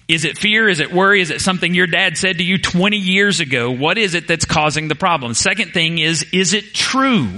Is 0.09 0.25
it 0.25 0.39
fear? 0.39 0.67
Is 0.67 0.79
it 0.79 0.91
worry? 0.91 1.21
Is 1.21 1.29
it 1.29 1.39
something 1.39 1.75
your 1.75 1.85
dad 1.85 2.17
said 2.17 2.39
to 2.39 2.43
you 2.43 2.57
20 2.57 2.97
years 2.97 3.39
ago? 3.39 3.69
What 3.69 3.99
is 3.99 4.15
it 4.15 4.27
that's 4.27 4.43
causing 4.43 4.87
the 4.87 4.95
problem? 4.95 5.35
Second 5.35 5.71
thing 5.71 5.99
is, 5.99 6.25
is 6.33 6.53
it 6.53 6.73
true? 6.73 7.29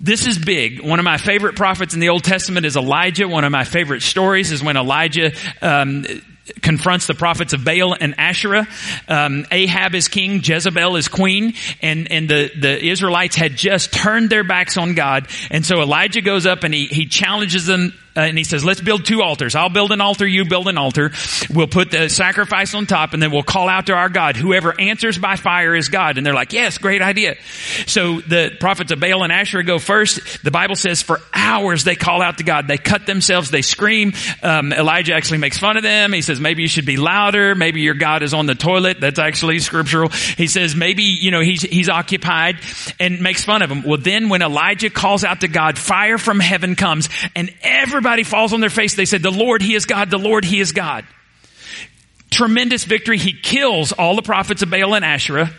This 0.00 0.26
is 0.26 0.36
big. 0.36 0.82
One 0.82 0.98
of 0.98 1.04
my 1.04 1.16
favorite 1.16 1.54
prophets 1.54 1.94
in 1.94 2.00
the 2.00 2.08
Old 2.08 2.24
Testament 2.24 2.66
is 2.66 2.76
Elijah. 2.76 3.28
One 3.28 3.44
of 3.44 3.52
my 3.52 3.62
favorite 3.62 4.02
stories 4.02 4.50
is 4.50 4.64
when 4.64 4.76
Elijah 4.76 5.30
um, 5.62 6.04
confronts 6.60 7.06
the 7.06 7.14
prophets 7.14 7.52
of 7.52 7.64
Baal 7.64 7.96
and 7.98 8.16
Asherah. 8.18 8.66
Um, 9.06 9.46
Ahab 9.52 9.94
is 9.94 10.08
king, 10.08 10.40
Jezebel 10.42 10.96
is 10.96 11.06
queen, 11.06 11.54
and 11.82 12.10
and 12.10 12.28
the 12.28 12.50
the 12.58 12.84
Israelites 12.84 13.36
had 13.36 13.56
just 13.56 13.92
turned 13.92 14.30
their 14.30 14.44
backs 14.44 14.76
on 14.76 14.94
God, 14.94 15.28
and 15.50 15.64
so 15.64 15.80
Elijah 15.82 16.20
goes 16.20 16.46
up 16.46 16.64
and 16.64 16.74
he 16.74 16.86
he 16.86 17.06
challenges 17.06 17.66
them 17.66 17.92
uh, 18.18 18.22
and 18.22 18.36
he 18.36 18.42
says, 18.42 18.64
let's 18.64 18.80
build 18.80 19.04
two 19.04 19.22
altars. 19.22 19.54
I'll 19.54 19.68
build 19.68 19.92
an 19.92 20.00
altar, 20.00 20.26
you 20.26 20.44
build 20.44 20.66
an 20.66 20.76
altar. 20.76 21.12
We'll 21.48 21.68
put 21.68 21.92
the 21.92 22.08
sacrifice 22.08 22.74
on 22.74 22.86
top 22.86 23.12
and 23.12 23.22
then 23.22 23.30
we'll 23.30 23.44
call 23.44 23.68
out 23.68 23.86
to 23.86 23.92
our 23.92 24.08
God. 24.08 24.36
Whoever 24.36 24.78
answers 24.80 25.18
by 25.18 25.36
fire 25.36 25.76
is 25.76 25.88
God. 25.88 26.18
And 26.18 26.26
they're 26.26 26.34
like, 26.34 26.52
yes, 26.52 26.78
great 26.78 27.00
idea. 27.00 27.36
So 27.86 28.20
the 28.20 28.56
prophets 28.58 28.90
of 28.90 28.98
Baal 28.98 29.22
and 29.22 29.32
Asherah 29.32 29.62
go 29.62 29.78
first. 29.78 30.42
The 30.42 30.50
Bible 30.50 30.74
says 30.74 31.00
for 31.00 31.20
hours 31.32 31.84
they 31.84 31.94
call 31.94 32.20
out 32.20 32.38
to 32.38 32.44
God. 32.44 32.66
They 32.66 32.76
cut 32.76 33.06
themselves, 33.06 33.52
they 33.52 33.62
scream. 33.62 34.12
Um, 34.42 34.72
Elijah 34.72 35.14
actually 35.14 35.38
makes 35.38 35.58
fun 35.58 35.76
of 35.76 35.84
them. 35.84 36.12
He 36.12 36.22
says, 36.22 36.40
maybe 36.40 36.62
you 36.62 36.68
should 36.68 36.86
be 36.86 36.96
louder. 36.96 37.54
Maybe 37.54 37.82
your 37.82 37.94
God 37.94 38.24
is 38.24 38.34
on 38.34 38.46
the 38.46 38.56
toilet. 38.56 39.00
That's 39.00 39.20
actually 39.20 39.60
scriptural. 39.60 40.08
He 40.08 40.48
says, 40.48 40.74
maybe, 40.74 41.04
you 41.04 41.30
know, 41.30 41.40
he's, 41.40 41.62
he's 41.62 41.88
occupied 41.88 42.56
and 42.98 43.20
makes 43.20 43.44
fun 43.44 43.62
of 43.62 43.68
them. 43.68 43.84
Well, 43.84 43.98
then 43.98 44.28
when 44.28 44.42
Elijah 44.42 44.90
calls 44.90 45.22
out 45.22 45.42
to 45.42 45.48
God, 45.48 45.78
fire 45.78 46.18
from 46.18 46.40
heaven 46.40 46.74
comes 46.74 47.08
and 47.36 47.54
everybody 47.62 48.07
everybody 48.08 48.24
falls 48.24 48.54
on 48.54 48.60
their 48.60 48.70
face. 48.70 48.94
They 48.94 49.04
said, 49.04 49.22
the 49.22 49.30
Lord, 49.30 49.60
He 49.60 49.74
is 49.74 49.84
God. 49.84 50.10
The 50.10 50.18
Lord, 50.18 50.44
He 50.44 50.60
is 50.60 50.72
God. 50.72 51.04
Tremendous 52.30 52.84
victory. 52.84 53.18
He 53.18 53.34
kills 53.34 53.92
all 53.92 54.16
the 54.16 54.22
prophets 54.22 54.62
of 54.62 54.70
Baal 54.70 54.94
and 54.94 55.04
Asherah. 55.04 55.50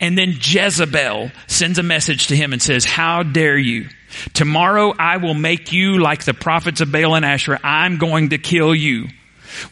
And 0.00 0.16
then 0.16 0.34
Jezebel 0.40 1.32
sends 1.48 1.78
a 1.78 1.82
message 1.82 2.28
to 2.28 2.36
him 2.36 2.52
and 2.52 2.62
says, 2.62 2.84
how 2.84 3.22
dare 3.22 3.58
you? 3.58 3.88
Tomorrow 4.32 4.94
I 4.98 5.18
will 5.18 5.34
make 5.34 5.72
you 5.72 5.98
like 5.98 6.24
the 6.24 6.32
prophets 6.34 6.80
of 6.80 6.90
Baal 6.90 7.14
and 7.14 7.24
Asherah. 7.24 7.60
I'm 7.62 7.98
going 7.98 8.30
to 8.30 8.38
kill 8.38 8.74
you. 8.74 9.08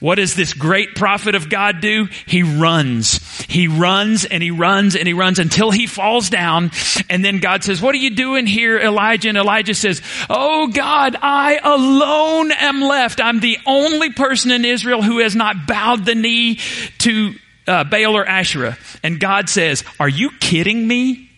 What 0.01 0.17
does 0.17 0.35
this 0.35 0.55
great 0.55 0.95
prophet 0.95 1.35
of 1.35 1.51
God 1.51 1.81
do? 1.81 2.09
He 2.27 2.43
runs. 2.43 3.19
He 3.47 3.69
runs 3.69 4.25
and 4.25 4.43
he 4.43 4.51
runs 4.51 4.97
and 4.97 5.07
he 5.07 5.15
runs 5.15 5.39
until 5.39 5.71
he 5.71 5.87
falls 5.87 6.31
down. 6.31 6.71
And 7.09 7.25
then 7.25 7.39
God 7.39 7.65
says, 7.65 7.81
what 7.81 7.95
are 7.95 7.99
you 7.99 8.15
doing 8.15 8.47
here, 8.47 8.79
Elijah? 8.79 9.29
And 9.29 9.39
Elijah 9.39 9.75
says, 9.75 10.03
Oh 10.31 10.69
God, 10.69 11.17
I 11.21 11.59
alone 11.63 12.53
am 12.53 12.81
left. 12.81 13.21
I'm 13.21 13.41
the 13.41 13.59
only 13.67 14.13
person 14.13 14.51
in 14.51 14.65
Israel 14.65 15.03
who 15.03 15.19
has 15.19 15.35
not 15.35 15.67
bowed 15.67 16.05
the 16.05 16.15
knee 16.15 16.59
to 16.99 17.35
uh, 17.67 17.85
Baal 17.85 18.17
or 18.17 18.27
Asherah. 18.27 18.79
And 19.03 19.21
God 19.21 19.49
says, 19.49 19.85
are 20.01 20.09
you 20.09 20.31
kidding 20.41 20.87
me? 20.87 21.31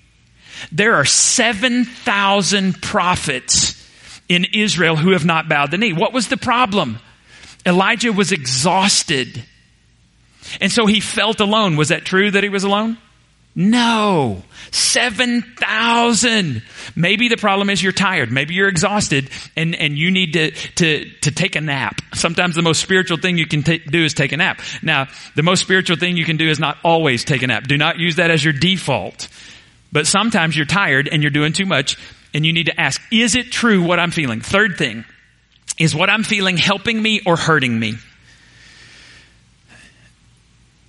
There 0.73 0.95
are 0.95 1.05
7,000 1.05 2.83
prophets 2.83 3.77
in 4.29 4.47
Israel 4.53 4.97
who 4.97 5.13
have 5.13 5.25
not 5.25 5.49
bowed 5.49 5.71
the 5.71 5.79
knee. 5.79 5.93
What 5.93 6.13
was 6.13 6.29
the 6.29 6.37
problem? 6.37 7.01
Elijah 7.67 8.13
was 8.13 8.33
exhausted. 8.33 9.45
And 10.61 10.73
so 10.73 10.87
he 10.87 11.01
felt 11.01 11.41
alone. 11.41 11.77
Was 11.77 11.89
that 11.89 12.05
true 12.05 12.31
that 12.31 12.43
he 12.43 12.49
was 12.49 12.65
alone? 12.65 12.99
No. 13.55 14.43
7,000. 14.71 16.63
Maybe 16.95 17.29
the 17.29 17.37
problem 17.37 17.69
is 17.69 17.83
you're 17.83 17.93
tired. 17.93 18.31
Maybe 18.31 18.55
you're 18.55 18.69
exhausted 18.69 19.29
and, 19.57 19.75
and 19.75 19.99
you 19.99 20.11
need 20.11 20.35
to, 20.35 20.51
to, 20.53 21.11
to 21.23 21.31
take 21.31 21.57
a 21.57 21.61
nap. 21.61 22.01
Sometimes 22.15 22.55
the 22.55 22.63
most 22.63 22.81
spiritual 22.81 23.19
thing 23.19 23.39
you 23.39 23.47
can 23.47 23.63
t- 23.63 23.79
do 23.79 24.05
is 24.05 24.15
take 24.15 24.33
a 24.33 24.37
nap. 24.37 24.61
Now, 24.83 25.09
the 25.35 25.43
most 25.43 25.61
spiritual 25.61 25.97
thing 25.97 26.17
you 26.17 26.25
can 26.25 26.37
do 26.37 26.49
is 26.49 26.61
not 26.61 26.79
always 26.85 27.25
take 27.25 27.43
a 27.43 27.49
nap. 27.49 27.65
Do 27.67 27.77
not 27.77 27.99
use 27.99 28.17
that 28.17 28.31
as 28.31 28.45
your 28.45 28.55
default. 28.55 29.29
But 29.93 30.07
sometimes 30.07 30.57
you're 30.57 30.67
tired 30.67 31.09
and 31.09 31.23
you're 31.23 31.31
doing 31.31 31.53
too 31.53 31.67
much 31.67 31.97
and 32.33 32.47
you 32.47 32.53
need 32.53 32.67
to 32.67 32.81
ask, 32.81 33.03
is 33.11 33.35
it 33.35 33.51
true 33.51 33.83
what 33.83 33.99
I'm 33.99 34.13
feeling? 34.13 34.41
Third 34.41 34.79
thing, 34.79 35.05
is 35.81 35.95
what 35.95 36.11
I'm 36.11 36.23
feeling 36.23 36.59
helping 36.59 37.03
me 37.03 37.23
or 37.27 37.37
hurting 37.37 37.77
me? 37.77 37.95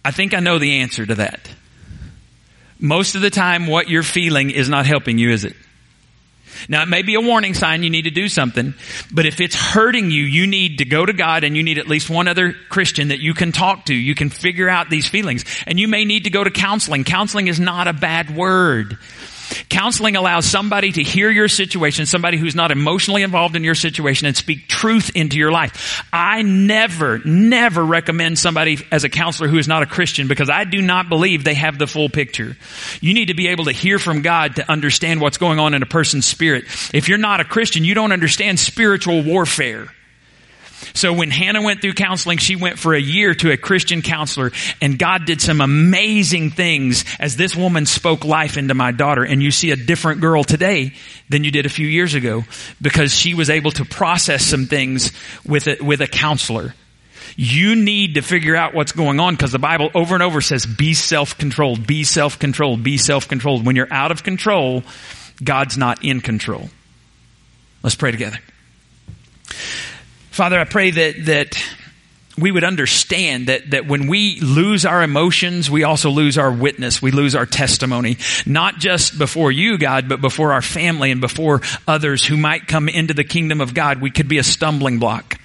I 0.03 0.11
think 0.11 0.33
I 0.33 0.39
know 0.41 0.59
the 0.59 0.79
answer 0.81 1.05
to 1.05 1.15
that. 1.15 1.49
Most 2.77 3.15
of 3.15 3.21
the 3.21 3.29
time, 3.29 3.67
what 3.67 3.89
you're 3.89 4.03
feeling 4.03 4.49
is 4.49 4.67
not 4.67 4.85
helping 4.85 5.17
you, 5.17 5.29
is 5.29 5.45
it? 5.45 5.55
Now, 6.67 6.83
it 6.83 6.89
may 6.89 7.01
be 7.03 7.15
a 7.15 7.21
warning 7.21 7.53
sign 7.53 7.83
you 7.83 7.89
need 7.89 8.03
to 8.03 8.11
do 8.11 8.27
something, 8.27 8.73
but 9.11 9.25
if 9.25 9.39
it's 9.39 9.55
hurting 9.55 10.11
you, 10.11 10.23
you 10.23 10.45
need 10.45 10.79
to 10.79 10.85
go 10.85 11.05
to 11.05 11.13
God 11.13 11.43
and 11.43 11.55
you 11.55 11.63
need 11.63 11.77
at 11.77 11.87
least 11.87 12.09
one 12.09 12.27
other 12.27 12.53
Christian 12.69 13.07
that 13.07 13.19
you 13.19 13.33
can 13.33 13.51
talk 13.51 13.85
to. 13.85 13.95
You 13.95 14.13
can 14.13 14.29
figure 14.29 14.67
out 14.67 14.89
these 14.89 15.07
feelings. 15.07 15.45
And 15.65 15.79
you 15.79 15.87
may 15.87 16.03
need 16.03 16.25
to 16.25 16.29
go 16.29 16.43
to 16.43 16.51
counseling. 16.51 17.03
Counseling 17.05 17.47
is 17.47 17.59
not 17.59 17.87
a 17.87 17.93
bad 17.93 18.35
word. 18.35 18.97
Counseling 19.69 20.15
allows 20.15 20.45
somebody 20.45 20.91
to 20.91 21.03
hear 21.03 21.29
your 21.29 21.47
situation, 21.47 22.05
somebody 22.05 22.37
who's 22.37 22.55
not 22.55 22.71
emotionally 22.71 23.23
involved 23.23 23.55
in 23.55 23.63
your 23.63 23.75
situation 23.75 24.27
and 24.27 24.35
speak 24.35 24.67
truth 24.67 25.11
into 25.15 25.37
your 25.37 25.51
life. 25.51 26.03
I 26.11 26.41
never, 26.41 27.19
never 27.19 27.83
recommend 27.83 28.39
somebody 28.39 28.79
as 28.91 29.03
a 29.03 29.09
counselor 29.09 29.49
who 29.49 29.57
is 29.57 29.67
not 29.67 29.83
a 29.83 29.85
Christian 29.85 30.27
because 30.27 30.49
I 30.49 30.63
do 30.63 30.81
not 30.81 31.09
believe 31.09 31.43
they 31.43 31.53
have 31.53 31.77
the 31.77 31.87
full 31.87 32.09
picture. 32.09 32.57
You 33.01 33.13
need 33.13 33.27
to 33.27 33.33
be 33.33 33.47
able 33.47 33.65
to 33.65 33.71
hear 33.71 33.99
from 33.99 34.21
God 34.21 34.55
to 34.55 34.71
understand 34.71 35.21
what's 35.21 35.37
going 35.37 35.59
on 35.59 35.73
in 35.73 35.83
a 35.83 35.87
person's 35.87 36.25
spirit. 36.25 36.65
If 36.93 37.09
you're 37.09 37.17
not 37.17 37.39
a 37.39 37.45
Christian, 37.45 37.83
you 37.83 37.93
don't 37.93 38.11
understand 38.11 38.59
spiritual 38.59 39.23
warfare. 39.23 39.87
So 40.93 41.13
when 41.13 41.29
Hannah 41.29 41.61
went 41.61 41.81
through 41.81 41.93
counseling, 41.93 42.37
she 42.37 42.55
went 42.55 42.79
for 42.79 42.93
a 42.93 42.99
year 42.99 43.33
to 43.35 43.51
a 43.51 43.57
Christian 43.57 44.01
counselor 44.01 44.51
and 44.81 44.97
God 44.97 45.25
did 45.25 45.41
some 45.41 45.61
amazing 45.61 46.51
things 46.51 47.05
as 47.19 47.37
this 47.37 47.55
woman 47.55 47.85
spoke 47.85 48.25
life 48.25 48.57
into 48.57 48.73
my 48.73 48.91
daughter. 48.91 49.23
And 49.23 49.41
you 49.41 49.51
see 49.51 49.71
a 49.71 49.75
different 49.75 50.21
girl 50.21 50.43
today 50.43 50.93
than 51.29 51.43
you 51.43 51.51
did 51.51 51.65
a 51.65 51.69
few 51.69 51.87
years 51.87 52.13
ago 52.13 52.43
because 52.81 53.13
she 53.13 53.33
was 53.33 53.49
able 53.49 53.71
to 53.71 53.85
process 53.85 54.43
some 54.43 54.65
things 54.65 55.11
with 55.45 55.67
a, 55.67 55.77
with 55.83 56.01
a 56.01 56.07
counselor. 56.07 56.73
You 57.37 57.75
need 57.75 58.15
to 58.15 58.21
figure 58.21 58.55
out 58.55 58.73
what's 58.73 58.91
going 58.91 59.19
on 59.19 59.35
because 59.35 59.51
the 59.51 59.59
Bible 59.59 59.89
over 59.95 60.13
and 60.13 60.23
over 60.23 60.41
says 60.41 60.65
be 60.65 60.93
self-controlled, 60.93 61.87
be 61.87 62.03
self-controlled, 62.03 62.83
be 62.83 62.97
self-controlled. 62.97 63.65
When 63.65 63.75
you're 63.75 63.91
out 63.91 64.11
of 64.11 64.23
control, 64.23 64.83
God's 65.43 65.77
not 65.77 66.03
in 66.03 66.21
control. 66.21 66.69
Let's 67.83 67.95
pray 67.95 68.11
together. 68.11 68.37
Father, 70.41 70.57
I 70.57 70.63
pray 70.63 70.89
that, 70.89 71.25
that 71.25 71.63
we 72.35 72.49
would 72.49 72.63
understand 72.63 73.45
that, 73.45 73.69
that 73.69 73.85
when 73.85 74.07
we 74.07 74.39
lose 74.39 74.87
our 74.87 75.03
emotions, 75.03 75.69
we 75.69 75.83
also 75.83 76.09
lose 76.09 76.39
our 76.39 76.51
witness. 76.51 76.99
We 76.99 77.11
lose 77.11 77.35
our 77.35 77.45
testimony. 77.45 78.17
Not 78.43 78.79
just 78.79 79.19
before 79.19 79.51
you, 79.51 79.77
God, 79.77 80.09
but 80.09 80.19
before 80.19 80.51
our 80.53 80.63
family 80.63 81.11
and 81.11 81.21
before 81.21 81.61
others 81.87 82.25
who 82.25 82.37
might 82.37 82.65
come 82.65 82.89
into 82.89 83.13
the 83.13 83.23
kingdom 83.23 83.61
of 83.61 83.75
God. 83.75 84.01
We 84.01 84.09
could 84.09 84.27
be 84.27 84.39
a 84.39 84.43
stumbling 84.43 84.97
block. 84.97 85.39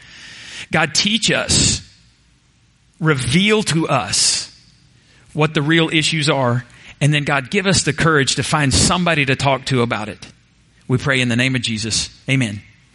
God, 0.72 0.94
teach 0.94 1.30
us, 1.30 1.86
reveal 2.98 3.64
to 3.64 3.88
us 3.88 4.50
what 5.34 5.52
the 5.52 5.60
real 5.60 5.90
issues 5.90 6.30
are, 6.30 6.64
and 7.02 7.12
then 7.12 7.24
God, 7.24 7.50
give 7.50 7.66
us 7.66 7.82
the 7.82 7.92
courage 7.92 8.36
to 8.36 8.42
find 8.42 8.72
somebody 8.72 9.26
to 9.26 9.36
talk 9.36 9.66
to 9.66 9.82
about 9.82 10.08
it. 10.08 10.26
We 10.88 10.96
pray 10.96 11.20
in 11.20 11.28
the 11.28 11.36
name 11.36 11.54
of 11.54 11.60
Jesus. 11.60 12.08
Amen. 12.30 12.62